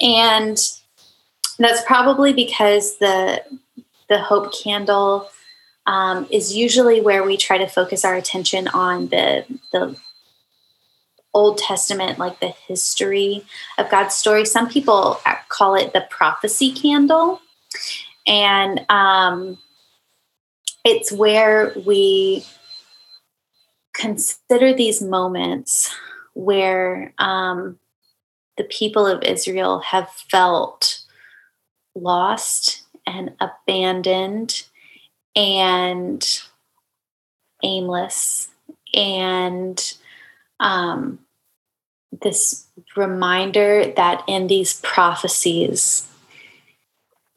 and 0.00 0.58
that's 1.58 1.84
probably 1.86 2.32
because 2.32 2.98
the 2.98 3.42
the 4.08 4.18
hope 4.18 4.52
candle 4.54 5.28
um, 5.86 6.26
is 6.30 6.54
usually 6.54 7.00
where 7.00 7.24
we 7.24 7.36
try 7.36 7.58
to 7.58 7.66
focus 7.66 8.04
our 8.04 8.14
attention 8.14 8.68
on 8.68 9.08
the 9.08 9.44
the 9.72 9.96
Old 11.34 11.58
Testament, 11.58 12.18
like 12.18 12.40
the 12.40 12.54
history 12.68 13.44
of 13.76 13.90
God's 13.90 14.14
story. 14.14 14.44
Some 14.44 14.68
people 14.68 15.20
call 15.48 15.74
it 15.74 15.92
the 15.92 16.06
prophecy 16.08 16.72
candle. 16.72 17.40
And 18.26 18.84
um, 18.88 19.58
it's 20.84 21.12
where 21.12 21.72
we 21.86 22.44
consider 23.94 24.74
these 24.74 25.00
moments 25.00 25.94
where 26.34 27.12
um, 27.18 27.78
the 28.56 28.64
people 28.64 29.06
of 29.06 29.22
Israel 29.22 29.80
have 29.80 30.10
felt 30.10 31.00
lost 31.94 32.82
and 33.06 33.32
abandoned 33.40 34.64
and 35.36 36.40
aimless 37.62 38.48
and 38.94 39.94
um, 40.60 41.18
this 42.22 42.66
reminder 42.96 43.92
that 43.96 44.22
in 44.28 44.46
these 44.46 44.80
prophecies, 44.80 46.08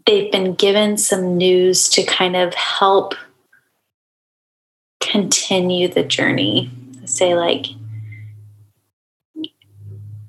they've 0.07 0.31
been 0.31 0.55
given 0.55 0.97
some 0.97 1.37
news 1.37 1.89
to 1.89 2.03
kind 2.03 2.35
of 2.35 2.53
help 2.53 3.13
continue 5.01 5.87
the 5.87 6.03
journey. 6.03 6.71
Say, 7.05 7.35
like, 7.35 7.67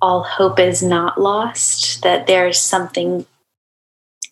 all 0.03 0.23
hope 0.23 0.59
is 0.59 0.83
not 0.83 1.21
lost, 1.21 2.03
that 2.03 2.27
there's 2.27 2.59
something 2.59 3.25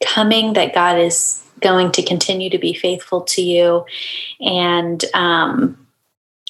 coming, 0.04 0.52
that 0.52 0.74
God 0.74 0.98
is 0.98 1.42
going 1.60 1.90
to 1.92 2.02
continue 2.02 2.50
to 2.50 2.58
be 2.58 2.74
faithful 2.74 3.22
to 3.22 3.42
you. 3.42 3.86
And, 4.40 5.02
um, 5.14 5.86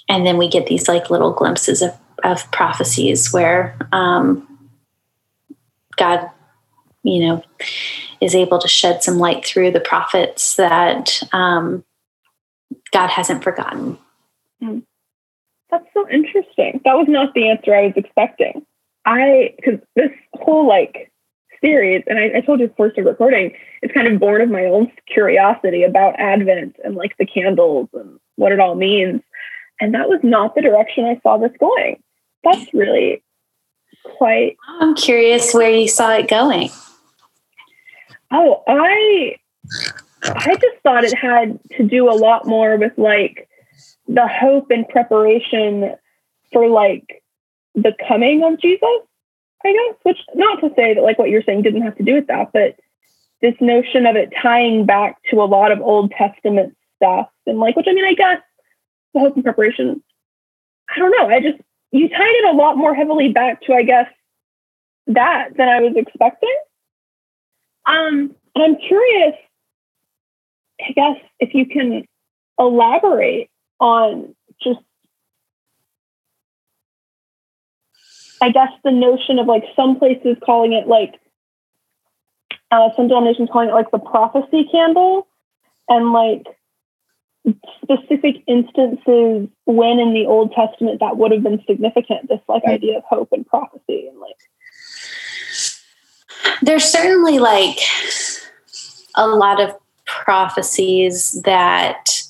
and 0.09 0.26
then 0.26 0.37
we 0.37 0.48
get 0.48 0.66
these 0.66 0.88
like 0.88 1.11
little 1.11 1.32
glimpses 1.32 1.80
of, 1.80 1.92
of 2.24 2.50
prophecies 2.50 3.32
where 3.32 3.76
um, 3.92 4.68
God, 5.96 6.28
you 7.02 7.20
know, 7.20 7.42
is 8.20 8.35
able 8.35 8.59
to 8.59 8.68
shed 8.68 9.02
some 9.02 9.18
light 9.18 9.44
through 9.44 9.70
the 9.70 9.81
prophets 9.81 10.57
that 10.57 11.22
um, 11.33 11.85
God 12.92 13.09
hasn't 13.09 13.44
forgotten. 13.44 13.98
Hmm. 14.61 14.79
That's 15.70 15.87
so 15.94 16.09
interesting. 16.09 16.81
That 16.85 16.94
was 16.94 17.07
not 17.09 17.35
the 17.35 17.48
answer 17.48 17.74
I 17.74 17.87
was 17.87 17.94
expecting. 17.96 18.64
I, 19.05 19.55
because 19.57 19.81
this 19.94 20.11
whole 20.35 20.66
like 20.66 21.11
series, 21.61 22.05
and 22.07 22.18
I, 22.18 22.38
I 22.38 22.40
told 22.40 22.61
you 22.61 22.68
before 22.68 22.90
started 22.92 23.11
recording, 23.11 23.52
it's 23.83 23.92
kind 23.92 24.09
of 24.09 24.20
born 24.20 24.40
of 24.40 24.50
my 24.50 24.64
own 24.64 24.90
curiosity 25.07 25.83
about 25.83 26.18
Advent 26.18 26.76
and 26.85 26.94
like 26.94 27.16
the 27.18 27.26
candles 27.26 27.88
and 27.92 28.18
what 28.37 28.52
it 28.52 28.61
all 28.61 28.74
means. 28.74 29.22
And 29.81 29.94
that 29.94 30.09
was 30.09 30.20
not 30.22 30.55
the 30.55 30.62
direction 30.62 31.05
I 31.05 31.20
saw 31.22 31.37
this 31.37 31.52
going. 31.61 32.02
That's 32.42 32.72
really 32.72 33.22
quite. 34.16 34.57
I'm 34.81 34.94
curious 34.94 35.52
where 35.52 35.70
you 35.70 35.88
saw 35.88 36.12
it 36.14 36.29
going. 36.29 36.70
Oh, 38.30 38.62
I 38.66 39.36
I 40.22 40.54
just 40.54 40.82
thought 40.82 41.04
it 41.04 41.16
had 41.16 41.58
to 41.76 41.84
do 41.84 42.10
a 42.10 42.14
lot 42.14 42.46
more 42.46 42.76
with 42.76 42.92
like 42.96 43.48
the 44.08 44.26
hope 44.26 44.70
and 44.70 44.88
preparation 44.88 45.94
for 46.52 46.68
like 46.68 47.22
the 47.74 47.92
coming 48.08 48.42
of 48.42 48.60
Jesus, 48.60 48.82
I 49.64 49.72
guess. 49.72 49.98
Which 50.02 50.18
not 50.34 50.60
to 50.60 50.70
say 50.74 50.94
that 50.94 51.02
like 51.02 51.18
what 51.18 51.30
you're 51.30 51.42
saying 51.42 51.62
didn't 51.62 51.82
have 51.82 51.96
to 51.96 52.04
do 52.04 52.14
with 52.14 52.26
that, 52.26 52.52
but 52.52 52.76
this 53.42 53.54
notion 53.60 54.06
of 54.06 54.16
it 54.16 54.32
tying 54.42 54.86
back 54.86 55.18
to 55.30 55.42
a 55.42 55.44
lot 55.44 55.70
of 55.70 55.80
Old 55.80 56.10
Testament 56.12 56.76
stuff 56.96 57.28
and 57.46 57.58
like 57.58 57.76
which 57.76 57.86
I 57.88 57.92
mean 57.92 58.04
I 58.04 58.14
guess 58.14 58.40
the 59.14 59.20
hope 59.20 59.34
and 59.34 59.44
preparation. 59.44 60.02
I 60.94 60.98
don't 60.98 61.10
know. 61.10 61.28
I 61.28 61.40
just 61.40 61.60
you 61.92 62.08
tied 62.08 62.20
it 62.20 62.54
a 62.54 62.56
lot 62.56 62.76
more 62.76 62.94
heavily 62.94 63.32
back 63.32 63.62
to 63.62 63.74
I 63.74 63.82
guess 63.82 64.08
that 65.08 65.56
than 65.56 65.68
I 65.68 65.80
was 65.80 65.92
expecting. 65.96 66.56
Um, 67.87 68.35
and 68.55 68.64
I'm 68.64 68.77
curious, 68.77 69.35
I 70.81 70.92
guess, 70.92 71.16
if 71.40 71.55
you 71.55 71.66
can 71.66 72.05
elaborate 72.59 73.51
on 73.81 74.35
just, 74.62 74.81
I 78.40 78.51
guess, 78.51 78.70
the 78.85 78.90
notion 78.90 79.38
of 79.38 79.46
like 79.46 79.64
some 79.77 79.99
places 79.99 80.37
calling 80.44 80.72
it 80.72 80.87
like, 80.88 81.14
uh, 82.70 82.90
some 82.96 83.09
denominations 83.09 83.49
calling 83.53 83.68
it 83.68 83.75
like 83.75 83.90
the 83.92 83.99
prophecy 83.99 84.68
candle, 84.70 85.29
and 85.88 86.12
like 86.12 86.46
specific 87.83 88.42
instances 88.49 89.49
when 89.66 90.01
in 90.01 90.12
the 90.14 90.27
Old 90.27 90.53
Testament 90.53 90.99
that 91.01 91.16
would 91.16 91.31
have 91.31 91.44
been 91.44 91.62
significant. 91.66 92.29
This 92.29 92.40
like 92.49 92.64
idea 92.66 92.99
of 92.99 93.05
hope 93.05 93.29
and 93.33 93.46
prophecy 93.46 94.09
and 94.09 94.18
like 94.18 94.37
there's 96.62 96.85
certainly 96.85 97.38
like 97.38 97.78
a 99.14 99.26
lot 99.26 99.61
of 99.61 99.76
prophecies 100.04 101.40
that 101.44 102.22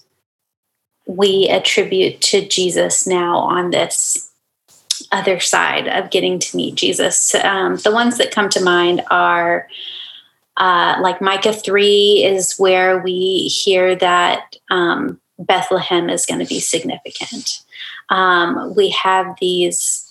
we 1.07 1.49
attribute 1.49 2.21
to 2.21 2.47
Jesus 2.47 3.07
now 3.07 3.39
on 3.39 3.71
this 3.71 4.31
other 5.13 5.39
side 5.39 5.87
of 5.89 6.11
getting 6.11 6.39
to 6.39 6.57
meet 6.57 6.75
Jesus. 6.75 7.35
Um, 7.35 7.77
the 7.77 7.93
ones 7.93 8.19
that 8.19 8.33
come 8.33 8.49
to 8.51 8.63
mind 8.63 9.03
are 9.11 9.69
uh, 10.57 10.97
like 11.01 11.21
Micah 11.21 11.53
3 11.53 12.25
is 12.25 12.59
where 12.59 12.99
we 12.99 13.43
hear 13.49 13.95
that 13.97 14.57
um, 14.71 15.21
Bethlehem 15.39 16.09
is 16.09 16.27
going 16.27 16.41
to 16.41 16.47
be 16.47 16.61
significant. 16.61 17.63
Um, 18.09 18.75
we 18.75 18.91
have 18.91 19.37
these 19.41 20.06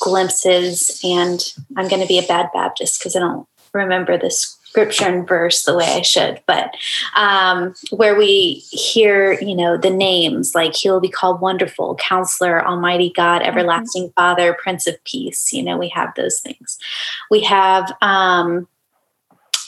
glimpses, 0.00 1.00
and 1.04 1.42
I'm 1.76 1.88
going 1.88 2.02
to 2.02 2.08
be 2.08 2.18
a 2.18 2.26
bad 2.26 2.48
Baptist 2.52 3.00
because 3.00 3.16
I 3.16 3.20
don't 3.20 3.46
remember 3.72 4.16
the 4.16 4.30
scripture 4.30 5.06
and 5.06 5.26
verse 5.26 5.64
the 5.64 5.74
way 5.74 5.86
I 5.86 6.02
should, 6.02 6.42
but 6.46 6.74
um, 7.16 7.74
where 7.90 8.16
we 8.16 8.64
hear, 8.70 9.32
you 9.40 9.54
know, 9.54 9.76
the 9.76 9.90
names 9.90 10.54
like 10.54 10.76
He 10.76 10.90
will 10.90 11.00
be 11.00 11.08
called 11.08 11.40
Wonderful, 11.40 11.96
Counselor, 11.96 12.64
Almighty 12.64 13.12
God, 13.14 13.40
mm-hmm. 13.40 13.48
Everlasting 13.48 14.04
mm-hmm. 14.04 14.20
Father, 14.20 14.56
Prince 14.60 14.86
of 14.86 15.02
Peace. 15.04 15.52
You 15.52 15.62
know, 15.62 15.78
we 15.78 15.88
have 15.88 16.14
those 16.16 16.40
things. 16.40 16.78
We 17.30 17.42
have 17.44 17.92
um, 18.02 18.68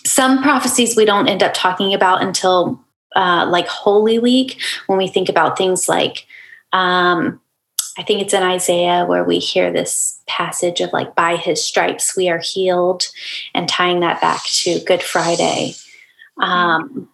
some 0.04 0.42
prophecies 0.42 0.96
we 0.96 1.04
don't 1.04 1.28
end 1.28 1.42
up 1.42 1.54
talking 1.54 1.94
about 1.94 2.22
until 2.22 2.84
uh, 3.16 3.46
like 3.48 3.66
Holy 3.66 4.18
Week 4.18 4.60
when 4.86 4.98
we 4.98 5.08
think 5.08 5.28
about 5.28 5.56
things 5.56 5.88
like. 5.88 6.26
Um, 6.72 7.40
I 7.98 8.02
think 8.02 8.22
it's 8.22 8.34
in 8.34 8.42
Isaiah 8.42 9.04
where 9.04 9.24
we 9.24 9.38
hear 9.38 9.72
this 9.72 10.22
passage 10.26 10.80
of 10.80 10.92
like, 10.92 11.14
by 11.14 11.36
his 11.36 11.62
stripes 11.62 12.16
we 12.16 12.28
are 12.28 12.38
healed, 12.38 13.04
and 13.54 13.68
tying 13.68 14.00
that 14.00 14.20
back 14.20 14.42
to 14.62 14.80
Good 14.84 15.02
Friday. 15.02 15.74
Um, 16.40 17.08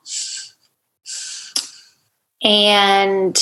and 2.42 3.36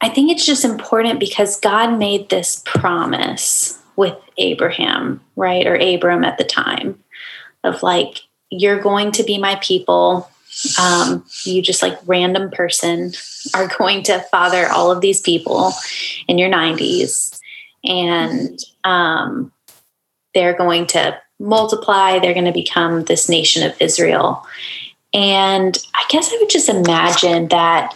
I 0.00 0.08
think 0.08 0.30
it's 0.30 0.44
just 0.44 0.64
important 0.64 1.20
because 1.20 1.58
God 1.60 1.98
made 1.98 2.28
this 2.28 2.62
promise 2.66 3.78
with 3.96 4.16
Abraham, 4.36 5.22
right? 5.36 5.66
Or 5.66 5.76
Abram 5.76 6.24
at 6.24 6.36
the 6.36 6.44
time 6.44 7.02
of 7.64 7.82
like, 7.82 8.18
you're 8.50 8.80
going 8.80 9.12
to 9.12 9.22
be 9.22 9.38
my 9.38 9.58
people 9.62 10.30
um, 10.80 11.24
you 11.44 11.62
just 11.62 11.82
like 11.82 11.98
random 12.06 12.50
person 12.50 13.12
are 13.54 13.68
going 13.78 14.02
to 14.04 14.20
father 14.30 14.68
all 14.68 14.90
of 14.90 15.00
these 15.00 15.20
people 15.20 15.72
in 16.28 16.38
your 16.38 16.50
90s 16.50 17.38
and 17.84 18.58
um, 18.84 19.52
they're 20.34 20.56
going 20.56 20.86
to 20.88 21.18
multiply. 21.38 22.18
They're 22.18 22.34
going 22.34 22.46
to 22.46 22.52
become 22.52 23.04
this 23.04 23.28
nation 23.28 23.68
of 23.68 23.80
israel. 23.80 24.46
And 25.14 25.78
i 25.94 26.04
guess 26.08 26.32
i 26.32 26.36
would 26.38 26.50
just 26.50 26.68
imagine 26.68 27.48
that 27.48 27.94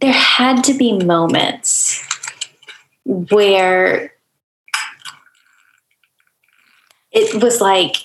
there 0.00 0.12
had 0.12 0.62
to 0.64 0.74
be 0.74 1.02
moments 1.02 2.04
where 3.04 4.12
it 7.12 7.42
was 7.42 7.60
like 7.60 7.96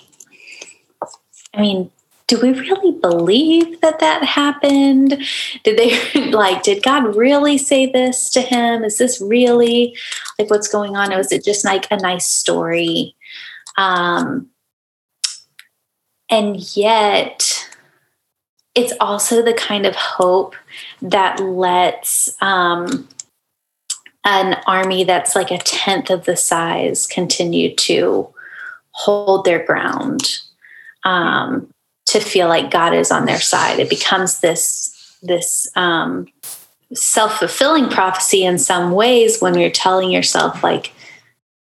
i 1.53 1.61
mean 1.61 1.91
do 2.29 2.39
we 2.39 2.51
really 2.51 2.91
believe 2.91 3.81
that 3.81 3.99
that 3.99 4.23
happened? 4.23 5.17
Did 5.63 5.77
they 5.77 6.31
like, 6.31 6.61
did 6.61 6.83
God 6.83 7.15
really 7.15 7.57
say 7.57 7.91
this 7.91 8.29
to 8.29 8.41
him? 8.41 8.83
Is 8.83 8.99
this 8.99 9.19
really 9.19 9.97
like 10.37 10.49
what's 10.49 10.67
going 10.67 10.95
on? 10.95 11.11
Or 11.11 11.17
was 11.17 11.31
it 11.31 11.43
just 11.43 11.65
like 11.65 11.87
a 11.91 11.97
nice 11.97 12.27
story? 12.27 13.15
Um, 13.77 14.49
and 16.29 16.57
yet, 16.77 17.67
it's 18.75 18.93
also 19.01 19.41
the 19.41 19.53
kind 19.53 19.87
of 19.87 19.95
hope 19.95 20.55
that 21.01 21.39
lets 21.39 22.37
um, 22.41 23.09
an 24.23 24.61
army 24.67 25.03
that's 25.03 25.35
like 25.35 25.49
a 25.49 25.57
tenth 25.57 26.11
of 26.11 26.25
the 26.25 26.37
size 26.37 27.07
continue 27.07 27.75
to 27.75 28.31
hold 28.91 29.45
their 29.45 29.65
ground. 29.65 30.21
Um, 31.03 31.71
to 32.09 32.19
feel 32.19 32.47
like 32.47 32.71
God 32.71 32.93
is 32.93 33.11
on 33.11 33.25
their 33.25 33.39
side. 33.39 33.79
It 33.79 33.89
becomes 33.89 34.39
this 34.39 34.95
this 35.21 35.67
um, 35.75 36.27
self 36.93 37.39
fulfilling 37.39 37.89
prophecy 37.89 38.43
in 38.43 38.57
some 38.57 38.91
ways 38.91 39.41
when 39.41 39.57
you're 39.57 39.69
telling 39.69 40.11
yourself 40.11 40.63
like, 40.63 40.91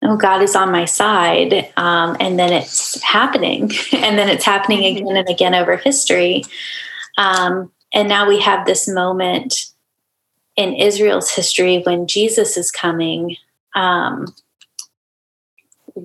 "Oh, 0.01 0.17
God 0.17 0.41
is 0.41 0.55
on 0.55 0.71
my 0.71 0.85
side," 0.85 1.71
um, 1.77 2.17
and 2.19 2.39
then 2.39 2.51
it's 2.51 3.01
happening, 3.03 3.63
and 3.93 4.17
then 4.17 4.29
it's 4.29 4.45
happening 4.45 4.81
mm-hmm. 4.81 5.05
again 5.05 5.17
and 5.17 5.29
again 5.29 5.55
over 5.55 5.77
history. 5.77 6.43
Um, 7.17 7.71
and 7.93 8.09
now 8.09 8.27
we 8.27 8.39
have 8.39 8.65
this 8.65 8.87
moment 8.87 9.65
in 10.55 10.73
Israel's 10.73 11.29
history 11.29 11.79
when 11.79 12.07
Jesus 12.07 12.57
is 12.57 12.71
coming, 12.71 13.35
um, 13.75 14.33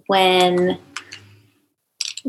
when 0.07 0.79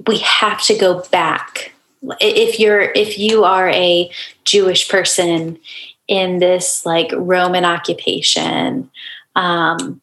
we 0.05 0.19
have 0.19 0.61
to 0.61 0.77
go 0.77 1.03
back 1.11 1.73
if 2.19 2.59
you're 2.59 2.81
if 2.81 3.17
you 3.17 3.43
are 3.43 3.69
a 3.69 4.11
Jewish 4.45 4.89
person 4.89 5.59
in 6.07 6.39
this 6.39 6.85
like 6.85 7.11
Roman 7.15 7.65
occupation, 7.65 8.89
um, 9.35 10.01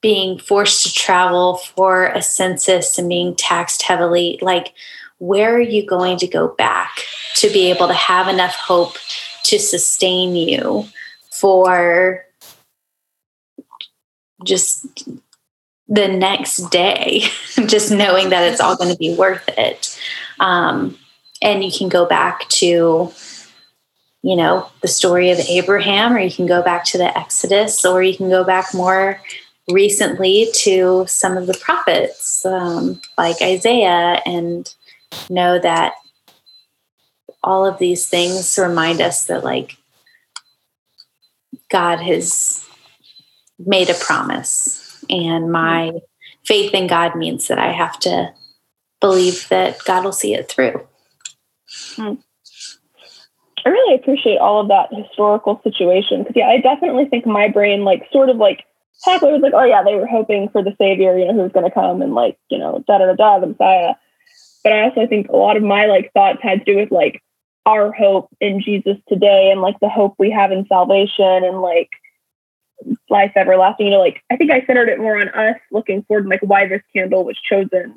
being 0.00 0.38
forced 0.38 0.82
to 0.82 0.92
travel 0.92 1.56
for 1.56 2.06
a 2.06 2.20
census 2.20 2.98
and 2.98 3.08
being 3.08 3.34
taxed 3.36 3.82
heavily, 3.82 4.38
like, 4.42 4.74
where 5.18 5.54
are 5.54 5.60
you 5.60 5.86
going 5.86 6.18
to 6.18 6.26
go 6.26 6.48
back 6.48 6.90
to 7.36 7.48
be 7.50 7.70
able 7.70 7.86
to 7.86 7.94
have 7.94 8.26
enough 8.26 8.54
hope 8.54 8.96
to 9.44 9.58
sustain 9.58 10.34
you 10.34 10.86
for 11.30 12.24
just 14.44 15.08
the 15.92 16.08
next 16.08 16.70
day, 16.70 17.20
just 17.66 17.92
knowing 17.92 18.30
that 18.30 18.50
it's 18.50 18.60
all 18.60 18.76
going 18.76 18.90
to 18.90 18.98
be 18.98 19.14
worth 19.14 19.48
it? 19.58 20.00
Um, 20.40 20.98
and 21.42 21.62
you 21.62 21.70
can 21.70 21.88
go 21.88 22.06
back 22.06 22.48
to 22.48 23.12
you 24.24 24.36
know 24.36 24.68
the 24.82 24.88
story 24.88 25.30
of 25.30 25.38
abraham 25.48 26.14
or 26.14 26.20
you 26.20 26.30
can 26.30 26.46
go 26.46 26.62
back 26.62 26.84
to 26.84 26.96
the 26.96 27.18
exodus 27.18 27.84
or 27.84 28.04
you 28.04 28.16
can 28.16 28.30
go 28.30 28.44
back 28.44 28.72
more 28.72 29.20
recently 29.70 30.48
to 30.54 31.04
some 31.08 31.36
of 31.36 31.46
the 31.46 31.54
prophets 31.54 32.44
um, 32.44 33.00
like 33.16 33.40
Isaiah 33.40 34.20
and 34.26 34.72
know 35.30 35.58
that 35.58 35.94
all 37.42 37.66
of 37.66 37.78
these 37.78 38.08
things 38.08 38.58
remind 38.58 39.00
us 39.00 39.26
that 39.26 39.44
like 39.44 39.76
God 41.70 42.00
has 42.00 42.66
made 43.58 43.88
a 43.88 43.94
promise 43.94 44.81
and 45.10 45.50
my 45.50 45.92
faith 46.44 46.74
in 46.74 46.86
God 46.86 47.16
means 47.16 47.48
that 47.48 47.58
I 47.58 47.72
have 47.72 47.98
to 48.00 48.32
believe 49.00 49.48
that 49.48 49.78
God 49.84 50.04
will 50.04 50.12
see 50.12 50.34
it 50.34 50.48
through. 50.48 50.86
Hmm. 51.96 52.14
I 53.64 53.68
really 53.68 53.94
appreciate 53.94 54.38
all 54.38 54.60
of 54.60 54.68
that 54.68 54.92
historical 54.92 55.60
situation 55.62 56.22
because 56.22 56.36
yeah, 56.36 56.48
I 56.48 56.58
definitely 56.58 57.06
think 57.06 57.26
my 57.26 57.48
brain 57.48 57.84
like 57.84 58.08
sort 58.12 58.28
of 58.28 58.36
like 58.36 58.64
Halfway 59.04 59.32
was 59.32 59.42
like, 59.42 59.54
oh 59.54 59.64
yeah, 59.64 59.82
they 59.82 59.96
were 59.96 60.06
hoping 60.06 60.48
for 60.48 60.62
the 60.62 60.76
savior, 60.78 61.18
you 61.18 61.26
know, 61.26 61.34
who 61.34 61.40
was 61.40 61.52
going 61.52 61.66
to 61.66 61.74
come 61.74 62.02
and 62.02 62.14
like, 62.14 62.38
you 62.50 62.58
know, 62.58 62.84
da 62.86 62.98
da 62.98 63.06
da 63.06 63.14
da, 63.14 63.40
the 63.40 63.48
Messiah. 63.48 63.94
But 64.62 64.72
I 64.72 64.82
also 64.82 65.06
think 65.08 65.28
a 65.28 65.36
lot 65.36 65.56
of 65.56 65.62
my 65.62 65.86
like 65.86 66.12
thoughts 66.12 66.38
had 66.40 66.64
to 66.64 66.72
do 66.72 66.78
with 66.78 66.92
like 66.92 67.20
our 67.66 67.92
hope 67.92 68.28
in 68.40 68.60
Jesus 68.60 68.96
today 69.08 69.50
and 69.50 69.60
like 69.60 69.78
the 69.80 69.88
hope 69.88 70.14
we 70.18 70.30
have 70.30 70.52
in 70.52 70.66
salvation 70.66 71.44
and 71.44 71.60
like 71.60 71.90
life 73.10 73.32
everlasting. 73.36 73.86
You 73.86 73.92
know, 73.92 74.00
like 74.00 74.22
I 74.30 74.36
think 74.36 74.50
I 74.50 74.64
centered 74.66 74.88
it 74.88 74.98
more 74.98 75.20
on 75.20 75.28
us 75.28 75.56
looking 75.70 76.02
forward 76.02 76.24
and 76.24 76.30
like 76.30 76.40
why 76.42 76.66
this 76.66 76.82
candle 76.94 77.24
was 77.24 77.38
chosen. 77.38 77.96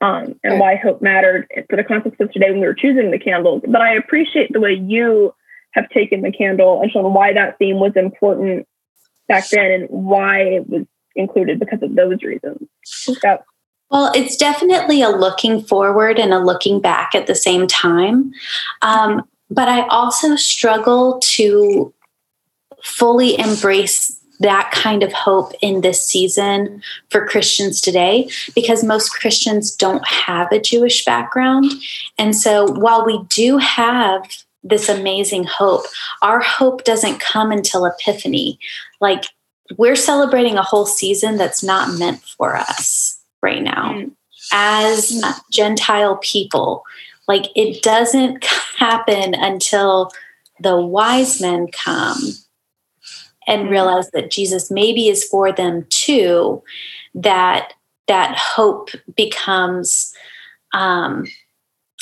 Um, 0.00 0.34
and 0.42 0.58
why 0.58 0.74
hope 0.74 1.00
mattered 1.00 1.46
for 1.70 1.76
the 1.76 1.84
context 1.84 2.20
of 2.20 2.32
today 2.32 2.50
when 2.50 2.58
we 2.58 2.66
were 2.66 2.74
choosing 2.74 3.12
the 3.12 3.20
candles. 3.20 3.62
But 3.64 3.82
I 3.82 3.94
appreciate 3.94 4.52
the 4.52 4.58
way 4.58 4.72
you 4.72 5.32
have 5.74 5.88
taken 5.90 6.22
the 6.22 6.32
candle 6.32 6.82
and 6.82 6.90
shown 6.90 7.14
why 7.14 7.32
that 7.32 7.56
theme 7.58 7.78
was 7.78 7.92
important 7.94 8.66
back 9.28 9.48
then 9.50 9.70
and 9.70 9.88
why 9.90 10.40
it 10.40 10.68
was 10.68 10.86
included 11.14 11.60
because 11.60 11.82
of 11.82 11.94
those 11.94 12.22
reasons. 12.22 12.66
That, 13.22 13.44
well, 13.90 14.10
it's 14.14 14.36
definitely 14.36 15.02
a 15.02 15.10
looking 15.10 15.62
forward 15.62 16.18
and 16.18 16.32
a 16.32 16.38
looking 16.38 16.80
back 16.80 17.14
at 17.14 17.26
the 17.26 17.34
same 17.34 17.66
time. 17.66 18.32
Um, 18.82 19.22
but 19.50 19.68
I 19.68 19.86
also 19.88 20.36
struggle 20.36 21.20
to 21.20 21.92
fully 22.82 23.38
embrace 23.38 24.18
that 24.40 24.70
kind 24.72 25.02
of 25.02 25.12
hope 25.12 25.52
in 25.62 25.82
this 25.82 26.02
season 26.02 26.82
for 27.10 27.26
Christians 27.26 27.80
today 27.80 28.28
because 28.54 28.82
most 28.82 29.10
Christians 29.10 29.74
don't 29.74 30.06
have 30.06 30.50
a 30.50 30.60
Jewish 30.60 31.04
background. 31.04 31.70
And 32.18 32.34
so 32.34 32.70
while 32.72 33.06
we 33.06 33.22
do 33.28 33.58
have 33.58 34.28
this 34.64 34.88
amazing 34.88 35.44
hope. 35.44 35.84
Our 36.20 36.40
hope 36.40 36.84
doesn't 36.84 37.20
come 37.20 37.50
until 37.50 37.84
Epiphany. 37.84 38.58
Like 39.00 39.24
we're 39.76 39.96
celebrating 39.96 40.56
a 40.56 40.62
whole 40.62 40.86
season 40.86 41.36
that's 41.36 41.62
not 41.62 41.98
meant 41.98 42.22
for 42.22 42.56
us 42.56 43.20
right 43.42 43.62
now 43.62 43.92
mm. 43.92 44.10
as. 44.52 45.22
Gentile 45.50 46.16
people. 46.18 46.84
Like 47.28 47.46
it 47.56 47.82
doesn't 47.82 48.44
happen 48.76 49.34
until 49.34 50.10
the 50.60 50.76
wise 50.76 51.40
men 51.40 51.68
come 51.72 52.18
and 53.46 53.66
mm. 53.66 53.70
realize 53.70 54.10
that 54.10 54.30
Jesus 54.30 54.70
maybe 54.70 55.08
is 55.08 55.24
for 55.24 55.52
them 55.52 55.86
too, 55.90 56.62
that 57.14 57.74
that 58.08 58.36
hope 58.36 58.90
becomes 59.16 60.12
um, 60.72 61.26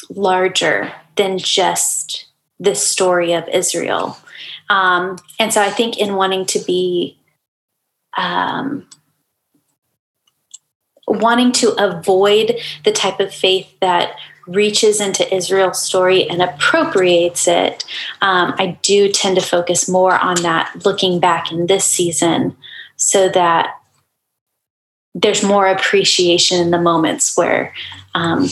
larger 0.09 0.93
than 1.17 1.39
just 1.39 2.27
the 2.59 2.75
story 2.75 3.33
of 3.33 3.49
Israel. 3.49 4.17
Um, 4.69 5.19
and 5.39 5.53
so 5.53 5.61
I 5.61 5.71
think 5.71 5.99
in 5.99 6.15
wanting 6.15 6.47
to 6.47 6.59
be, 6.61 7.19
um, 8.17 8.87
wanting 11.07 11.53
to 11.53 11.73
avoid 11.73 12.59
the 12.85 12.93
type 12.93 13.19
of 13.19 13.35
faith 13.35 13.69
that 13.81 14.17
reaches 14.47 15.01
into 15.01 15.35
Israel's 15.35 15.83
story 15.83 16.29
and 16.29 16.43
appropriates 16.43 17.47
it, 17.47 17.85
um, 18.21 18.55
I 18.59 18.79
do 18.83 19.11
tend 19.11 19.37
to 19.37 19.43
focus 19.43 19.89
more 19.89 20.19
on 20.19 20.43
that 20.43 20.85
looking 20.85 21.21
back 21.21 21.53
in 21.53 21.67
this 21.67 21.85
season 21.85 22.57
so 22.97 23.29
that 23.31 23.77
there's 25.15 25.43
more 25.43 25.67
appreciation 25.67 26.61
in 26.61 26.71
the 26.71 26.81
moments 26.81 27.37
where 27.37 27.75
um, 28.15 28.47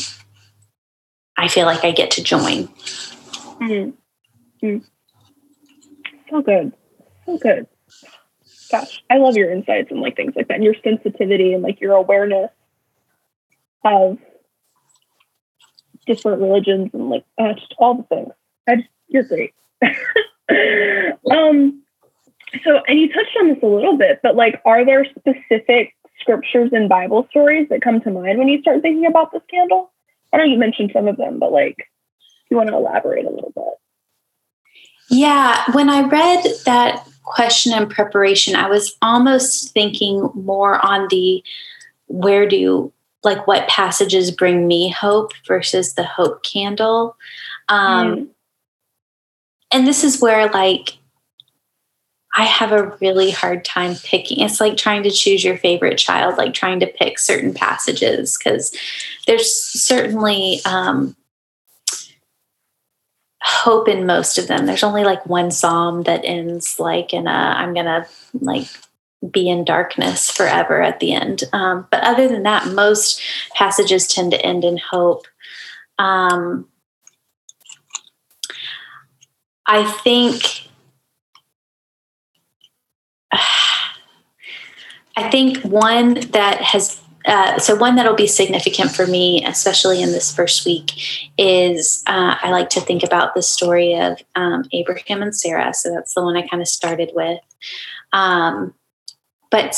I 1.36 1.48
feel 1.48 1.66
like 1.66 1.84
I 1.84 1.92
get 1.92 2.10
to 2.12 2.22
join. 2.22 2.68
Mm. 3.60 3.92
Mm. 4.62 4.84
So 6.30 6.42
good. 6.42 6.72
So 7.26 7.38
good. 7.38 7.66
Gosh, 8.70 9.02
I 9.08 9.16
love 9.16 9.36
your 9.36 9.50
insights 9.50 9.90
and 9.90 10.00
like 10.00 10.16
things 10.16 10.34
like 10.36 10.48
that 10.48 10.54
and 10.54 10.64
your 10.64 10.74
sensitivity 10.84 11.54
and 11.54 11.62
like 11.62 11.80
your 11.80 11.94
awareness 11.94 12.50
of 13.84 14.18
different 16.08 16.42
religions 16.42 16.90
and 16.92 17.08
like 17.08 17.24
uh, 17.38 17.52
just 17.52 17.74
all 17.78 17.94
the 17.94 18.02
things. 18.04 18.32
I 18.68 18.76
just, 18.76 18.88
you're 19.06 19.22
great. 19.22 19.54
um, 21.30 21.82
so, 22.64 22.80
and 22.88 22.98
you 22.98 23.12
touched 23.12 23.36
on 23.40 23.48
this 23.48 23.62
a 23.62 23.66
little 23.66 23.96
bit, 23.96 24.20
but 24.22 24.34
like, 24.34 24.60
are 24.64 24.84
there 24.84 25.04
specific 25.04 25.94
scriptures 26.20 26.70
and 26.72 26.88
Bible 26.88 27.26
stories 27.30 27.68
that 27.68 27.82
come 27.82 28.00
to 28.00 28.10
mind 28.10 28.38
when 28.38 28.48
you 28.48 28.60
start 28.60 28.82
thinking 28.82 29.06
about 29.06 29.30
this 29.32 29.42
candle? 29.50 29.92
I 30.32 30.38
know 30.38 30.44
you 30.44 30.58
mentioned 30.58 30.90
some 30.92 31.06
of 31.06 31.16
them, 31.16 31.38
but 31.38 31.52
like, 31.52 31.76
you 32.50 32.56
want 32.56 32.70
to 32.70 32.76
elaborate 32.76 33.26
a 33.26 33.30
little 33.30 33.52
bit? 33.54 33.64
Yeah, 35.10 35.64
when 35.72 35.88
I 35.88 36.02
read 36.02 36.44
that 36.64 37.06
question 37.24 37.72
in 37.72 37.88
preparation, 37.88 38.56
I 38.56 38.68
was 38.68 38.96
almost 39.00 39.72
thinking 39.72 40.30
more 40.34 40.84
on 40.84 41.08
the 41.10 41.42
where 42.08 42.48
do 42.48 42.92
like 43.24 43.46
what 43.46 43.68
passages 43.68 44.30
bring 44.30 44.66
me 44.66 44.90
hope 44.90 45.32
versus 45.46 45.94
the 45.94 46.04
hope 46.04 46.42
candle. 46.42 47.16
Um, 47.68 48.16
mm. 48.16 48.28
And 49.70 49.86
this 49.86 50.04
is 50.04 50.20
where 50.20 50.48
like 50.48 50.98
I 52.36 52.44
have 52.44 52.70
a 52.70 52.96
really 53.00 53.30
hard 53.30 53.64
time 53.64 53.96
picking. 53.96 54.40
It's 54.40 54.60
like 54.60 54.76
trying 54.76 55.02
to 55.02 55.10
choose 55.10 55.42
your 55.42 55.58
favorite 55.58 55.98
child, 55.98 56.38
like 56.38 56.54
trying 56.54 56.78
to 56.80 56.86
pick 56.86 57.18
certain 57.18 57.52
passages 57.52 58.38
because 58.38 58.76
there's 59.26 59.52
certainly 59.52 60.60
um, 60.64 61.16
hope 63.42 63.88
in 63.88 64.06
most 64.06 64.38
of 64.38 64.46
them. 64.46 64.66
There's 64.66 64.84
only 64.84 65.02
like 65.02 65.26
one 65.26 65.50
psalm 65.50 66.04
that 66.04 66.24
ends 66.24 66.78
like 66.78 67.12
in 67.12 67.26
a 67.26 67.30
I'm 67.30 67.74
gonna 67.74 68.06
like 68.34 68.68
be 69.30 69.48
in 69.48 69.64
darkness 69.64 70.30
forever 70.30 70.80
at 70.82 71.00
the 71.00 71.12
end. 71.12 71.44
Um, 71.52 71.86
but 71.90 72.02
other 72.04 72.28
than 72.28 72.44
that, 72.44 72.68
most 72.68 73.20
passages 73.54 74.06
tend 74.06 74.30
to 74.32 74.40
end 74.44 74.64
in 74.64 74.78
hope. 74.78 75.26
Um, 75.98 76.68
I 79.66 79.90
think. 80.02 80.68
I 85.16 85.28
think 85.30 85.58
one 85.64 86.14
that 86.30 86.60
has 86.60 87.00
uh, 87.28 87.58
so 87.58 87.74
one 87.76 87.96
that'll 87.96 88.14
be 88.14 88.26
significant 88.26 88.90
for 88.90 89.06
me, 89.06 89.44
especially 89.44 90.00
in 90.00 90.12
this 90.12 90.34
first 90.34 90.64
week, 90.64 91.30
is 91.36 92.02
uh, 92.06 92.36
I 92.40 92.50
like 92.50 92.70
to 92.70 92.80
think 92.80 93.02
about 93.02 93.34
the 93.34 93.42
story 93.42 93.94
of 93.94 94.18
um, 94.34 94.64
Abraham 94.72 95.22
and 95.22 95.36
Sarah. 95.36 95.74
So 95.74 95.92
that's 95.92 96.14
the 96.14 96.22
one 96.22 96.36
I 96.36 96.46
kind 96.46 96.62
of 96.62 96.68
started 96.68 97.10
with. 97.14 97.40
Um, 98.12 98.72
but 99.50 99.74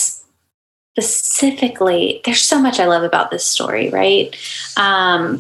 specifically, 0.97 2.21
there's 2.25 2.43
so 2.43 2.61
much 2.61 2.81
I 2.81 2.87
love 2.87 3.03
about 3.03 3.31
this 3.31 3.45
story, 3.45 3.91
right? 3.91 4.37
Um, 4.77 5.39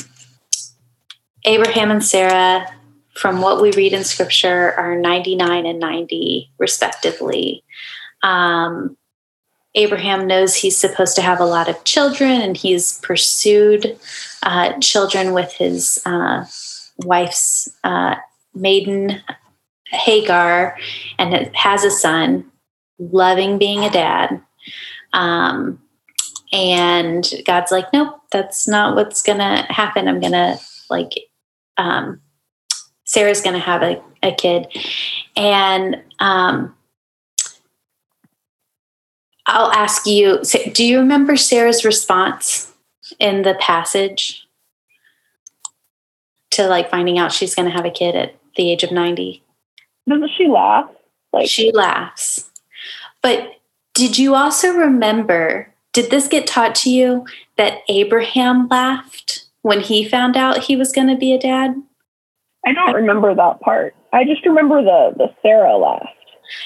Abraham 1.44 1.90
and 1.90 2.04
Sarah, 2.04 2.66
from 3.14 3.40
what 3.40 3.60
we 3.60 3.72
read 3.72 3.92
in 3.92 4.04
scripture, 4.04 4.72
are 4.72 4.96
99 4.96 5.66
and 5.66 5.78
90, 5.78 6.50
respectively. 6.58 7.64
Um, 8.22 8.96
Abraham 9.74 10.26
knows 10.26 10.54
he's 10.54 10.76
supposed 10.76 11.14
to 11.16 11.22
have 11.22 11.40
a 11.40 11.44
lot 11.44 11.68
of 11.68 11.84
children, 11.84 12.40
and 12.40 12.56
he's 12.56 12.98
pursued 12.98 13.98
uh, 14.42 14.78
children 14.80 15.32
with 15.32 15.52
his 15.52 16.02
uh, 16.06 16.44
wife's 17.04 17.68
uh, 17.84 18.16
maiden, 18.54 19.22
Hagar 19.90 20.76
and 21.18 21.54
has 21.54 21.84
a 21.84 21.90
son, 21.90 22.49
loving 23.00 23.58
being 23.58 23.84
a 23.84 23.90
dad. 23.90 24.40
Um, 25.12 25.80
and 26.52 27.28
God's 27.46 27.72
like, 27.72 27.92
nope, 27.92 28.20
that's 28.30 28.68
not 28.68 28.94
what's 28.94 29.22
going 29.22 29.38
to 29.38 29.66
happen. 29.68 30.06
I'm 30.06 30.20
going 30.20 30.32
to, 30.32 30.58
like, 30.88 31.12
um, 31.76 32.20
Sarah's 33.04 33.40
going 33.40 33.54
to 33.54 33.60
have 33.60 33.82
a, 33.82 34.02
a 34.22 34.32
kid. 34.32 34.66
And 35.36 36.02
um, 36.18 36.74
I'll 39.46 39.72
ask 39.72 40.06
you 40.06 40.42
do 40.72 40.84
you 40.84 40.98
remember 40.98 41.36
Sarah's 41.36 41.84
response 41.84 42.72
in 43.18 43.42
the 43.42 43.54
passage 43.54 44.46
to 46.52 46.68
like 46.68 46.90
finding 46.90 47.18
out 47.18 47.32
she's 47.32 47.54
going 47.54 47.66
to 47.68 47.74
have 47.74 47.84
a 47.84 47.90
kid 47.90 48.14
at 48.14 48.36
the 48.56 48.70
age 48.70 48.84
of 48.84 48.92
90? 48.92 49.42
Doesn't 50.08 50.30
she 50.36 50.46
laugh? 50.46 50.88
Like 51.32 51.48
she 51.48 51.72
laughs. 51.72 52.49
But 53.22 53.60
did 53.94 54.18
you 54.18 54.34
also 54.34 54.72
remember? 54.72 55.72
Did 55.92 56.10
this 56.10 56.28
get 56.28 56.46
taught 56.46 56.74
to 56.76 56.90
you 56.90 57.26
that 57.56 57.78
Abraham 57.88 58.68
laughed 58.68 59.44
when 59.62 59.80
he 59.80 60.08
found 60.08 60.36
out 60.36 60.64
he 60.64 60.76
was 60.76 60.92
going 60.92 61.08
to 61.08 61.16
be 61.16 61.32
a 61.32 61.38
dad? 61.38 61.74
I 62.64 62.72
don't 62.72 62.94
remember 62.94 63.34
that 63.34 63.60
part. 63.60 63.94
I 64.12 64.24
just 64.24 64.44
remember 64.44 64.82
the 64.82 65.14
the 65.16 65.34
Sarah 65.42 65.76
laugh. 65.76 66.08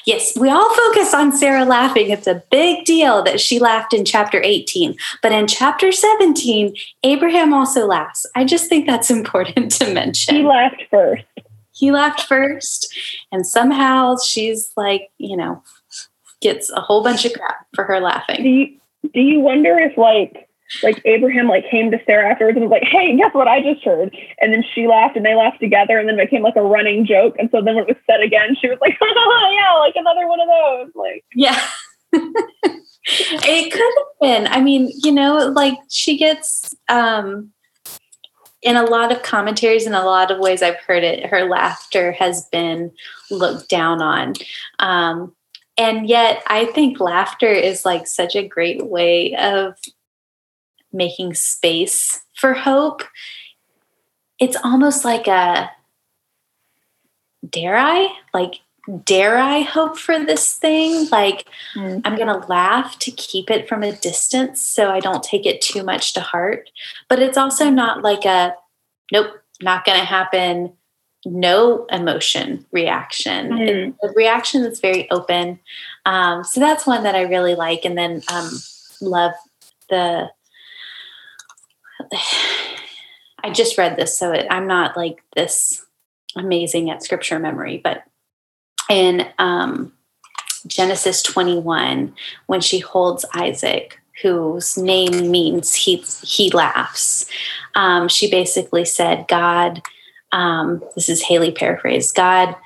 Yes, 0.06 0.36
we 0.36 0.48
all 0.48 0.74
focus 0.74 1.12
on 1.12 1.36
Sarah 1.36 1.64
laughing. 1.64 2.10
It's 2.10 2.26
a 2.26 2.42
big 2.50 2.84
deal 2.84 3.22
that 3.22 3.40
she 3.40 3.58
laughed 3.58 3.92
in 3.92 4.04
chapter 4.04 4.40
18. 4.42 4.96
But 5.22 5.32
in 5.32 5.46
chapter 5.46 5.92
17, 5.92 6.74
Abraham 7.02 7.52
also 7.52 7.86
laughs. 7.86 8.26
I 8.34 8.44
just 8.44 8.68
think 8.68 8.86
that's 8.86 9.10
important 9.18 9.72
to 9.72 9.92
mention. 9.92 10.36
He 10.36 10.42
laughed 10.42 10.82
first. 10.90 11.24
He 11.72 11.90
laughed 11.90 12.22
first. 12.22 12.96
And 13.32 13.46
somehow 13.46 14.16
she's 14.16 14.72
like, 14.76 15.10
you 15.18 15.36
know, 15.36 15.62
gets 16.40 16.70
a 16.70 16.80
whole 16.80 17.02
bunch 17.02 17.24
of 17.24 17.32
crap 17.32 17.66
for 17.74 17.84
her 17.84 18.00
laughing. 18.00 18.42
Do 18.42 18.48
you, 18.48 18.80
do 19.12 19.20
you 19.20 19.40
wonder 19.40 19.76
if 19.78 19.96
like 19.96 20.48
like 20.82 21.00
Abraham 21.04 21.46
like 21.46 21.68
came 21.70 21.90
to 21.90 22.00
Sarah 22.06 22.30
afterwards 22.30 22.56
and 22.56 22.64
was 22.64 22.70
like, 22.70 22.84
"Hey, 22.84 23.16
guess 23.16 23.34
what 23.34 23.48
I 23.48 23.60
just 23.60 23.84
heard?" 23.84 24.16
And 24.40 24.52
then 24.52 24.64
she 24.74 24.86
laughed 24.86 25.16
and 25.16 25.24
they 25.24 25.34
laughed 25.34 25.60
together, 25.60 25.98
and 25.98 26.08
then 26.08 26.18
it 26.18 26.24
became 26.24 26.42
like 26.42 26.56
a 26.56 26.62
running 26.62 27.06
joke. 27.06 27.36
And 27.38 27.50
so 27.50 27.60
then 27.60 27.74
when 27.74 27.84
it 27.84 27.88
was 27.88 27.96
said 28.06 28.20
again, 28.20 28.56
she 28.60 28.68
was 28.68 28.78
like, 28.80 28.96
oh, 29.00 29.50
"Yeah, 29.52 29.78
like 29.78 29.94
another 29.96 30.26
one 30.26 30.40
of 30.40 30.48
those." 30.48 30.90
Like, 30.94 31.24
yeah. 31.34 31.60
it 32.12 33.72
could 33.72 33.80
have 33.80 34.20
been. 34.20 34.46
I 34.46 34.60
mean, 34.60 34.90
you 35.02 35.12
know, 35.12 35.48
like 35.48 35.78
she 35.90 36.16
gets 36.16 36.74
um 36.88 37.52
in 38.62 38.76
a 38.76 38.84
lot 38.84 39.12
of 39.12 39.22
commentaries 39.22 39.84
and 39.84 39.94
a 39.94 40.04
lot 40.04 40.30
of 40.30 40.38
ways 40.38 40.62
I've 40.62 40.78
heard 40.78 41.04
it, 41.04 41.26
her 41.26 41.44
laughter 41.44 42.12
has 42.12 42.48
been 42.50 42.90
looked 43.30 43.68
down 43.68 44.00
on. 44.00 44.32
Um, 44.78 45.34
and 45.76 46.08
yet 46.08 46.42
I 46.46 46.66
think 46.66 47.00
laughter 47.00 47.50
is 47.50 47.84
like 47.84 48.06
such 48.06 48.36
a 48.36 48.46
great 48.46 48.86
way 48.86 49.34
of 49.36 49.76
making 50.92 51.34
space 51.34 52.22
for 52.34 52.54
hope, 52.54 53.02
it's 54.38 54.56
almost 54.62 55.04
like 55.04 55.26
a 55.26 55.70
dare 57.48 57.76
I? 57.76 58.08
Like, 58.32 58.60
dare 59.04 59.38
I 59.38 59.60
hope 59.60 59.98
for 59.98 60.18
this 60.24 60.54
thing? 60.54 61.08
Like, 61.10 61.48
mm. 61.74 62.00
I'm 62.04 62.16
going 62.16 62.28
to 62.28 62.46
laugh 62.46 62.98
to 63.00 63.10
keep 63.10 63.50
it 63.50 63.68
from 63.68 63.82
a 63.82 63.92
distance 63.92 64.62
so 64.62 64.90
I 64.90 65.00
don't 65.00 65.22
take 65.22 65.46
it 65.46 65.60
too 65.60 65.82
much 65.82 66.14
to 66.14 66.20
heart. 66.20 66.70
But 67.08 67.20
it's 67.20 67.38
also 67.38 67.70
not 67.70 68.02
like 68.02 68.24
a, 68.24 68.54
nope, 69.12 69.30
not 69.62 69.84
going 69.84 69.98
to 69.98 70.04
happen, 70.04 70.72
no 71.26 71.86
emotion 71.86 72.66
reaction. 72.72 73.50
Mm. 73.50 73.94
The 74.00 74.12
reaction 74.14 74.62
that's 74.62 74.80
very 74.80 75.10
open. 75.10 75.58
Um, 76.06 76.44
so 76.44 76.60
that's 76.60 76.86
one 76.86 77.02
that 77.04 77.14
I 77.14 77.22
really 77.22 77.54
like. 77.54 77.84
And 77.84 77.96
then 77.96 78.22
um, 78.32 78.50
love 79.00 79.32
the 79.88 80.30
I 83.44 83.50
just 83.50 83.76
read 83.76 83.96
this, 83.96 84.18
so 84.18 84.32
it, 84.32 84.46
I'm 84.50 84.66
not 84.66 84.96
like 84.96 85.22
this 85.36 85.84
amazing 86.34 86.90
at 86.90 87.02
scripture 87.02 87.38
memory, 87.38 87.80
but 87.82 88.04
in 88.88 89.28
um, 89.38 89.92
Genesis 90.66 91.22
21, 91.22 92.14
when 92.46 92.60
she 92.62 92.78
holds 92.78 93.24
Isaac, 93.34 94.00
whose 94.22 94.78
name 94.78 95.30
means 95.30 95.74
he 95.74 95.96
he 96.22 96.50
laughs, 96.50 97.26
um, 97.74 98.08
she 98.08 98.30
basically 98.30 98.84
said, 98.84 99.26
"God." 99.28 99.82
Um, 100.34 100.82
this 100.96 101.08
is 101.08 101.22
Haley 101.22 101.52
paraphrase. 101.52 102.10
God 102.10 102.56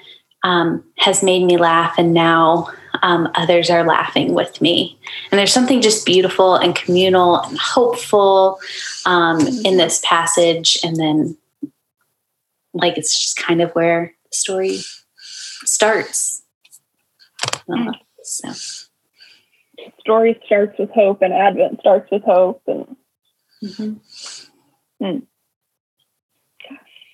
um, 0.43 0.83
has 0.97 1.23
made 1.23 1.45
me 1.45 1.59
laugh, 1.59 1.95
and 1.99 2.15
now 2.15 2.71
um, 3.03 3.29
others 3.35 3.69
are 3.69 3.85
laughing 3.85 4.33
with 4.33 4.61
me. 4.61 4.99
And 5.31 5.39
there's 5.39 5.53
something 5.53 5.83
just 5.83 6.07
beautiful 6.07 6.57
and 6.57 6.75
communal 6.75 7.43
and 7.43 7.59
hopeful 7.59 8.59
um, 9.05 9.47
in 9.65 9.77
this 9.77 10.01
passage. 10.03 10.79
And 10.83 10.97
then, 10.97 11.37
like, 12.73 12.97
it's 12.97 13.13
just 13.21 13.37
kind 13.37 13.61
of 13.61 13.71
where 13.73 14.15
the 14.25 14.37
story 14.37 14.79
starts. 15.65 16.43
Uh, 17.69 17.93
so. 18.23 18.49
Story 20.01 20.41
starts 20.47 20.79
with 20.79 20.91
hope, 20.91 21.21
and 21.21 21.35
Advent 21.35 21.81
starts 21.81 22.11
with 22.11 22.23
hope. 22.23 22.63
And 22.67 22.97
mm-hmm. 23.63 25.05
mm. 25.05 25.23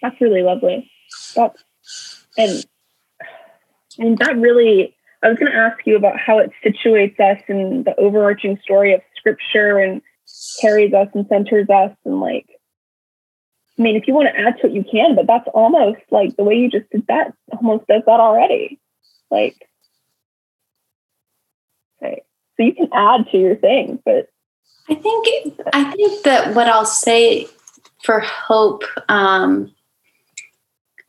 That's 0.05 0.21
really 0.21 0.43
lovely. 0.43 0.91
That's 1.35 1.65
and 2.37 2.67
and 3.99 4.19
that 4.19 4.37
really 4.37 4.95
I 5.23 5.29
was 5.29 5.39
going 5.39 5.51
to 5.51 5.57
ask 5.57 5.79
you 5.87 5.97
about 5.97 6.19
how 6.19 6.39
it 6.39 6.51
situates 6.65 7.19
us 7.19 7.43
in 7.49 7.85
the 7.85 7.99
overarching 7.99 8.59
story 8.63 8.93
of 8.93 9.01
scripture 9.17 9.79
and 9.79 10.03
carries 10.61 10.93
us 10.93 11.09
and 11.15 11.27
centers 11.29 11.69
us 11.71 11.97
and 12.05 12.21
like 12.21 12.47
I 13.79 13.83
mean, 13.83 13.97
if 13.97 14.07
you 14.07 14.15
want 14.15 14.29
to 14.33 14.41
add 14.41 14.61
to 14.61 14.69
it, 14.69 14.73
you 14.73 14.85
can, 14.85 15.17
but 15.17 15.27
that's 15.27 15.49
almost 15.53 16.01
like 16.13 16.37
the 16.37 16.45
way 16.45 16.55
you 16.55 16.71
just 16.71 16.89
did 16.91 17.07
that 17.09 17.33
almost 17.51 17.89
does 17.89 18.03
that 18.07 18.21
already. 18.21 18.79
Like, 19.33 19.57
okay. 22.01 22.23
So 22.57 22.63
you 22.63 22.73
can 22.73 22.89
add 22.93 23.27
to 23.33 23.39
your 23.39 23.57
thing, 23.57 24.01
but 24.05 24.29
I 24.89 24.95
think 24.95 25.59
I 25.73 25.91
think 25.91 26.23
that 26.25 26.55
what 26.55 26.69
I'll 26.69 26.87
say 26.87 27.49
for 28.05 28.21
hope 28.21 28.85
um, 29.09 29.74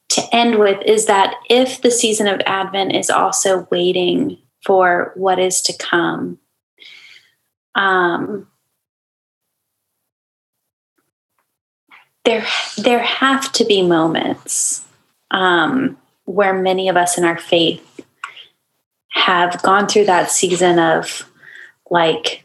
to 0.09 0.21
end 0.31 0.59
with 0.59 0.81
is 0.85 1.07
that 1.07 1.35
if 1.49 1.81
the 1.81 1.91
season 1.91 2.27
of 2.27 2.41
Advent 2.45 2.95
is 2.95 3.09
also 3.09 3.67
waiting 3.71 4.37
for 4.63 5.11
what 5.15 5.39
is 5.39 5.61
to 5.63 5.77
come, 5.77 6.39
um, 7.75 8.47
there 12.25 12.45
there 12.77 13.03
have 13.03 13.51
to 13.53 13.65
be 13.65 13.81
moments 13.81 14.83
um, 15.31 15.97
where 16.25 16.53
many 16.53 16.89
of 16.89 16.97
us 16.97 17.17
in 17.17 17.23
our 17.23 17.37
faith 17.37 18.01
have 19.09 19.61
gone 19.61 19.87
through 19.87 20.05
that 20.05 20.29
season 20.29 20.77
of 20.77 21.29
like 21.89 22.43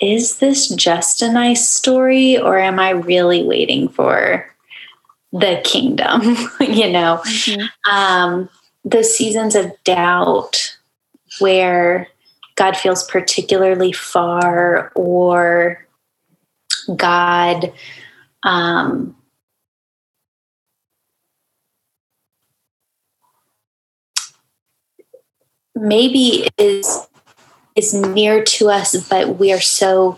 is 0.00 0.38
this 0.38 0.68
just 0.68 1.22
a 1.22 1.32
nice 1.32 1.68
story 1.68 2.38
or 2.38 2.58
am 2.58 2.78
i 2.78 2.90
really 2.90 3.42
waiting 3.42 3.88
for 3.88 4.46
the 5.40 5.60
kingdom, 5.64 6.22
you 6.60 6.90
know. 6.90 7.20
Mm-hmm. 7.24 7.92
Um, 7.94 8.48
the 8.84 9.02
seasons 9.02 9.54
of 9.54 9.72
doubt 9.84 10.76
where 11.40 12.08
God 12.54 12.76
feels 12.76 13.04
particularly 13.04 13.92
far 13.92 14.92
or 14.94 15.86
God 16.94 17.72
um, 18.44 19.16
maybe 25.74 26.48
is 26.58 27.06
is 27.74 27.92
near 27.92 28.42
to 28.42 28.70
us, 28.70 28.96
but 29.08 29.38
we 29.38 29.52
are 29.52 29.60
so 29.60 30.16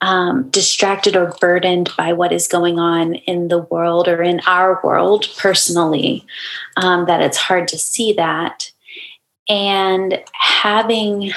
um, 0.00 0.48
distracted 0.50 1.16
or 1.16 1.34
burdened 1.40 1.90
by 1.96 2.12
what 2.12 2.32
is 2.32 2.48
going 2.48 2.78
on 2.78 3.14
in 3.14 3.48
the 3.48 3.58
world 3.58 4.08
or 4.08 4.22
in 4.22 4.40
our 4.46 4.80
world 4.82 5.28
personally, 5.36 6.24
um, 6.76 7.06
that 7.06 7.20
it's 7.20 7.36
hard 7.36 7.68
to 7.68 7.78
see 7.78 8.12
that. 8.14 8.70
And 9.48 10.22
having 10.32 11.32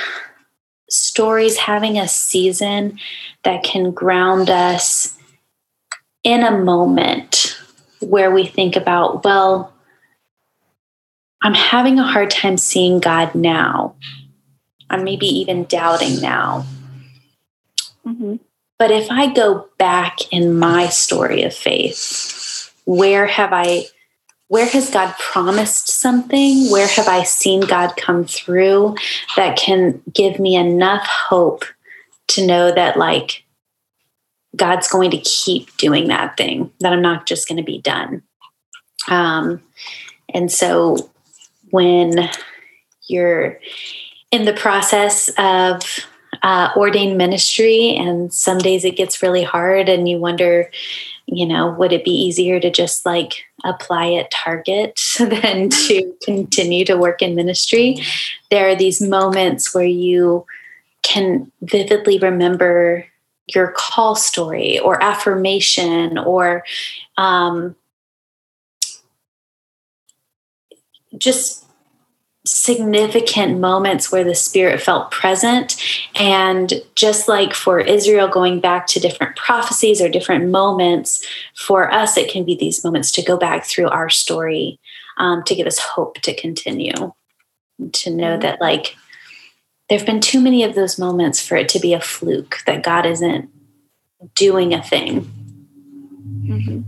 stories, 0.89 1.57
having 1.57 1.97
a 1.97 2.07
season 2.07 2.99
that 3.43 3.64
can 3.64 3.91
ground 3.91 4.49
us 4.49 5.18
in 6.24 6.43
a 6.43 6.57
moment 6.57 7.59
where 7.99 8.32
we 8.32 8.45
think 8.45 8.76
about, 8.76 9.24
well, 9.26 9.74
I'm 11.41 11.53
having 11.53 11.99
a 11.99 12.03
hard 12.03 12.32
time 12.32 12.57
seeing 12.57 12.99
God 12.99 13.36
now. 13.36 13.95
I'm 14.89 15.03
maybe 15.03 15.26
even 15.26 15.66
doubting 15.66 16.22
now. 16.22 16.66
Mm-hmm. 18.05 18.36
But 18.84 18.91
if 18.91 19.09
I 19.09 19.34
go 19.34 19.69
back 19.77 20.17
in 20.34 20.59
my 20.59 20.88
story 20.89 21.43
of 21.43 21.53
faith, 21.55 22.69
where 22.84 23.25
have 23.25 23.53
I 23.53 23.86
where 24.49 24.65
has 24.65 24.89
God 24.89 25.15
promised 25.17 25.88
something? 25.88 26.69
Where 26.69 26.89
have 26.89 27.07
I 27.07 27.23
seen 27.23 27.61
God 27.61 27.93
come 27.95 28.25
through 28.25 28.97
that 29.38 29.55
can 29.55 30.01
give 30.13 30.38
me 30.38 30.57
enough 30.57 31.07
hope 31.07 31.63
to 32.27 32.45
know 32.45 32.73
that, 32.73 32.97
like, 32.97 33.45
God's 34.53 34.89
going 34.89 35.11
to 35.11 35.17
keep 35.19 35.77
doing 35.77 36.09
that 36.09 36.36
thing, 36.36 36.69
that 36.81 36.91
I'm 36.91 37.01
not 37.01 37.25
just 37.25 37.47
going 37.47 37.59
to 37.59 37.63
be 37.63 37.79
done. 37.79 38.21
Um, 39.07 39.61
and 40.34 40.51
so 40.51 41.09
when 41.69 42.29
you're 43.07 43.61
in 44.29 44.43
the 44.43 44.51
process 44.51 45.29
of 45.38 46.05
uh, 46.43 46.69
ordained 46.75 47.17
ministry, 47.17 47.95
and 47.95 48.33
some 48.33 48.57
days 48.57 48.85
it 48.85 48.97
gets 48.97 49.23
really 49.23 49.43
hard, 49.43 49.89
and 49.89 50.07
you 50.07 50.17
wonder, 50.17 50.69
you 51.25 51.45
know, 51.45 51.71
would 51.71 51.93
it 51.93 52.03
be 52.03 52.11
easier 52.11 52.59
to 52.59 52.69
just 52.69 53.05
like 53.05 53.45
apply 53.63 54.13
at 54.13 54.29
Target 54.31 55.01
than 55.19 55.69
to 55.69 56.13
continue 56.23 56.85
to 56.85 56.97
work 56.97 57.21
in 57.21 57.35
ministry? 57.35 57.97
There 58.51 58.69
are 58.69 58.75
these 58.75 59.01
moments 59.01 59.73
where 59.73 59.85
you 59.85 60.45
can 61.01 61.51
vividly 61.61 62.17
remember 62.19 63.05
your 63.47 63.73
call 63.75 64.15
story 64.15 64.79
or 64.79 65.01
affirmation 65.03 66.17
or 66.17 66.63
um, 67.17 67.75
just 71.17 71.62
significant 72.45 73.59
moments 73.59 74.11
where 74.11 74.25
the 74.25 74.35
spirit 74.35 74.81
felt 74.81 75.11
present 75.11 75.81
and 76.15 76.73
just 76.93 77.29
like 77.29 77.53
for 77.53 77.79
israel 77.79 78.27
going 78.27 78.59
back 78.59 78.85
to 78.85 78.99
different 78.99 79.33
prophecies 79.37 80.01
or 80.01 80.09
different 80.09 80.49
moments 80.49 81.25
for 81.55 81.89
us 81.93 82.17
it 82.17 82.29
can 82.29 82.43
be 82.43 82.53
these 82.55 82.83
moments 82.83 83.13
to 83.13 83.21
go 83.21 83.37
back 83.37 83.63
through 83.63 83.87
our 83.87 84.09
story 84.09 84.77
um, 85.17 85.41
to 85.43 85.55
give 85.55 85.65
us 85.65 85.79
hope 85.79 86.15
to 86.15 86.35
continue 86.35 87.13
to 87.93 88.09
know 88.09 88.37
that 88.37 88.59
like 88.59 88.97
there 89.87 89.97
have 89.97 90.07
been 90.07 90.19
too 90.19 90.41
many 90.41 90.63
of 90.63 90.75
those 90.75 90.99
moments 90.99 91.45
for 91.45 91.55
it 91.55 91.69
to 91.69 91.79
be 91.79 91.93
a 91.93 92.01
fluke 92.01 92.57
that 92.65 92.83
god 92.83 93.05
isn't 93.05 93.49
doing 94.35 94.73
a 94.73 94.83
thing 94.83 95.21
mm-hmm. 96.43 96.81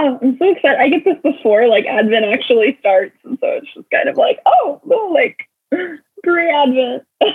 Oh, 0.00 0.16
I'm 0.22 0.38
so 0.38 0.52
excited. 0.52 0.78
I 0.78 0.88
get 0.88 1.04
this 1.04 1.16
before 1.24 1.66
like 1.66 1.84
Advent 1.86 2.24
actually 2.26 2.76
starts. 2.78 3.16
And 3.24 3.36
so 3.40 3.48
it's 3.48 3.66
just 3.74 3.90
kind 3.90 4.08
of 4.08 4.16
like, 4.16 4.38
oh, 4.46 4.80
like 5.12 5.48
pre 6.22 6.50
Advent. 6.50 7.02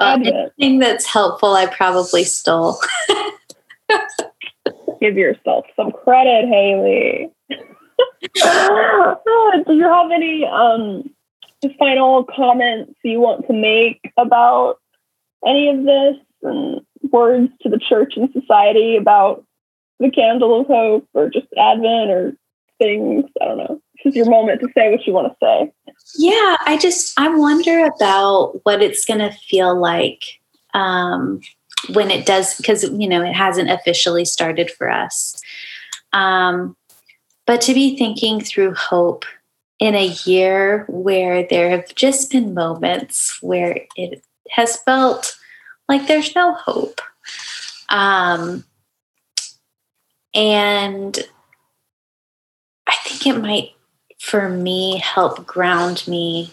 Advent. 0.00 0.52
anything 0.58 0.80
that's 0.80 1.06
helpful, 1.06 1.52
I 1.54 1.66
probably 1.66 2.24
stole. 2.24 2.80
Give 5.00 5.16
yourself 5.16 5.66
some 5.76 5.92
credit, 5.92 6.48
Haley. 6.48 7.30
oh, 8.42 9.62
do 9.66 9.74
you 9.74 9.84
have 9.84 10.10
any 10.10 10.44
um, 10.44 11.08
final 11.78 12.24
comments 12.24 12.94
you 13.04 13.20
want 13.20 13.46
to 13.46 13.52
make 13.52 14.12
about 14.16 14.80
any 15.46 15.68
of 15.68 15.84
this 15.84 16.16
and 16.42 16.80
words 17.12 17.52
to 17.62 17.68
the 17.68 17.78
church 17.78 18.14
and 18.16 18.28
society 18.32 18.96
about 18.96 19.44
the 20.02 20.10
candle 20.10 20.60
of 20.60 20.66
hope 20.66 21.08
or 21.14 21.30
just 21.30 21.46
Advent 21.56 22.10
or 22.10 22.36
things. 22.78 23.24
I 23.40 23.46
don't 23.46 23.58
know. 23.58 23.80
This 24.04 24.12
is 24.12 24.16
your 24.16 24.28
moment 24.28 24.60
to 24.60 24.68
say 24.76 24.90
what 24.90 25.06
you 25.06 25.12
want 25.12 25.32
to 25.32 25.36
say. 25.40 25.72
Yeah, 26.18 26.56
I 26.66 26.76
just 26.76 27.18
I 27.18 27.34
wonder 27.34 27.84
about 27.84 28.60
what 28.64 28.82
it's 28.82 29.04
going 29.04 29.20
to 29.20 29.30
feel 29.30 29.78
like 29.78 30.22
um, 30.74 31.40
when 31.92 32.10
it 32.10 32.26
does, 32.26 32.56
because 32.56 32.82
you 32.84 33.08
know 33.08 33.22
it 33.22 33.32
hasn't 33.32 33.70
officially 33.70 34.24
started 34.24 34.70
for 34.70 34.90
us. 34.90 35.40
Um, 36.12 36.76
but 37.46 37.60
to 37.62 37.74
be 37.74 37.96
thinking 37.96 38.40
through 38.40 38.74
hope 38.74 39.24
in 39.78 39.94
a 39.94 40.14
year 40.24 40.84
where 40.88 41.46
there 41.46 41.70
have 41.70 41.94
just 41.94 42.30
been 42.30 42.54
moments 42.54 43.38
where 43.40 43.78
it 43.96 44.24
has 44.50 44.76
felt 44.78 45.36
like 45.88 46.06
there's 46.06 46.34
no 46.34 46.54
hope. 46.54 47.00
Um, 47.88 48.64
and 50.34 51.18
I 52.86 52.94
think 53.04 53.26
it 53.26 53.40
might, 53.40 53.70
for 54.18 54.48
me, 54.48 54.98
help 54.98 55.46
ground 55.46 56.04
me 56.06 56.50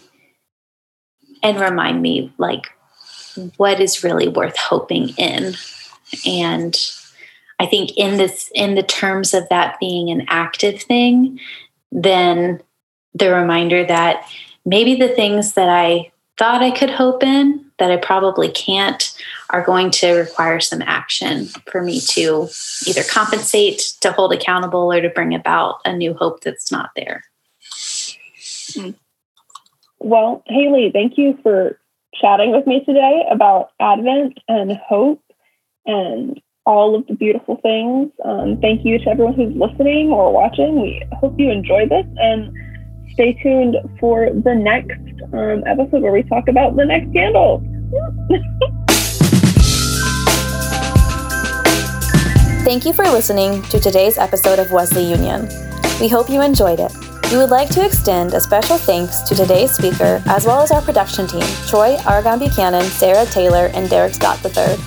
and 1.41 1.59
remind 1.59 2.01
me 2.01 2.33
like 2.37 2.67
what 3.57 3.79
is 3.79 4.03
really 4.03 4.27
worth 4.27 4.57
hoping 4.57 5.09
in. 5.17 5.53
And 6.25 6.77
I 7.59 7.65
think 7.65 7.97
in 7.97 8.17
this 8.17 8.49
in 8.53 8.75
the 8.75 8.83
terms 8.83 9.33
of 9.33 9.47
that 9.49 9.79
being 9.79 10.09
an 10.09 10.25
active 10.27 10.81
thing, 10.81 11.39
then 11.91 12.61
the 13.13 13.33
reminder 13.33 13.85
that 13.85 14.29
maybe 14.65 14.95
the 14.95 15.09
things 15.09 15.53
that 15.53 15.69
I 15.69 16.11
thought 16.37 16.61
I 16.61 16.71
could 16.71 16.89
hope 16.89 17.23
in 17.23 17.68
that 17.79 17.91
I 17.91 17.97
probably 17.97 18.49
can't 18.49 19.13
are 19.49 19.63
going 19.63 19.89
to 19.91 20.11
require 20.13 20.59
some 20.59 20.81
action 20.81 21.45
for 21.71 21.81
me 21.81 21.99
to 22.01 22.47
either 22.85 23.03
compensate, 23.09 23.93
to 24.01 24.11
hold 24.11 24.33
accountable, 24.33 24.91
or 24.91 25.01
to 25.01 25.09
bring 25.09 25.33
about 25.33 25.79
a 25.85 25.95
new 25.95 26.13
hope 26.13 26.41
that's 26.41 26.71
not 26.71 26.91
there. 26.95 27.23
Well, 29.99 30.43
Haley, 30.47 30.91
thank 30.93 31.17
you 31.17 31.37
for 31.43 31.79
chatting 32.13 32.51
with 32.51 32.67
me 32.67 32.83
today 32.85 33.25
about 33.31 33.71
Advent 33.79 34.39
and 34.47 34.73
hope 34.73 35.21
and 35.85 36.39
all 36.65 36.95
of 36.95 37.07
the 37.07 37.15
beautiful 37.15 37.57
things. 37.57 38.11
Um, 38.23 38.59
thank 38.61 38.85
you 38.85 38.99
to 38.99 39.09
everyone 39.09 39.33
who's 39.33 39.55
listening 39.55 40.09
or 40.11 40.31
watching. 40.31 40.81
We 40.81 41.03
hope 41.13 41.39
you 41.39 41.49
enjoy 41.49 41.87
this 41.87 42.05
and 42.17 42.55
stay 43.19 43.33
tuned 43.43 43.75
for 43.99 44.29
the 44.29 44.55
next 44.55 44.97
um, 45.33 45.61
episode 45.67 46.01
where 46.01 46.13
we 46.13 46.23
talk 46.23 46.47
about 46.47 46.77
the 46.77 46.85
next 46.85 47.11
candle. 47.11 47.61
Thank 52.63 52.85
you 52.85 52.93
for 52.93 53.03
listening 53.03 53.61
to 53.63 53.79
today's 53.81 54.17
episode 54.17 54.57
of 54.57 54.71
Wesley 54.71 55.03
Union. 55.03 55.49
We 55.99 56.07
hope 56.07 56.29
you 56.29 56.41
enjoyed 56.41 56.79
it. 56.79 56.93
We 57.29 57.37
would 57.37 57.49
like 57.49 57.69
to 57.71 57.85
extend 57.85 58.33
a 58.33 58.39
special 58.39 58.77
thanks 58.77 59.19
to 59.23 59.35
today's 59.35 59.71
speaker, 59.71 60.23
as 60.25 60.45
well 60.45 60.61
as 60.61 60.71
our 60.71 60.81
production 60.81 61.27
team 61.27 61.43
Troy 61.67 61.97
Argon 62.07 62.39
Buchanan, 62.39 62.83
Sarah 62.83 63.25
Taylor, 63.25 63.69
and 63.73 63.89
Derek 63.89 64.13
Scott 64.13 64.39
III. 64.45 64.77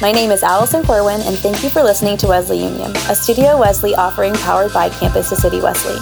My 0.00 0.12
name 0.12 0.30
is 0.30 0.44
Allison 0.44 0.84
Corwin, 0.84 1.22
and 1.22 1.36
thank 1.38 1.64
you 1.64 1.70
for 1.70 1.82
listening 1.82 2.16
to 2.18 2.28
Wesley 2.28 2.62
Union, 2.62 2.92
a 3.08 3.16
Studio 3.16 3.58
Wesley 3.58 3.96
offering 3.96 4.34
powered 4.34 4.72
by 4.72 4.90
Campus 4.90 5.28
to 5.30 5.36
City 5.36 5.60
Wesley. 5.60 5.96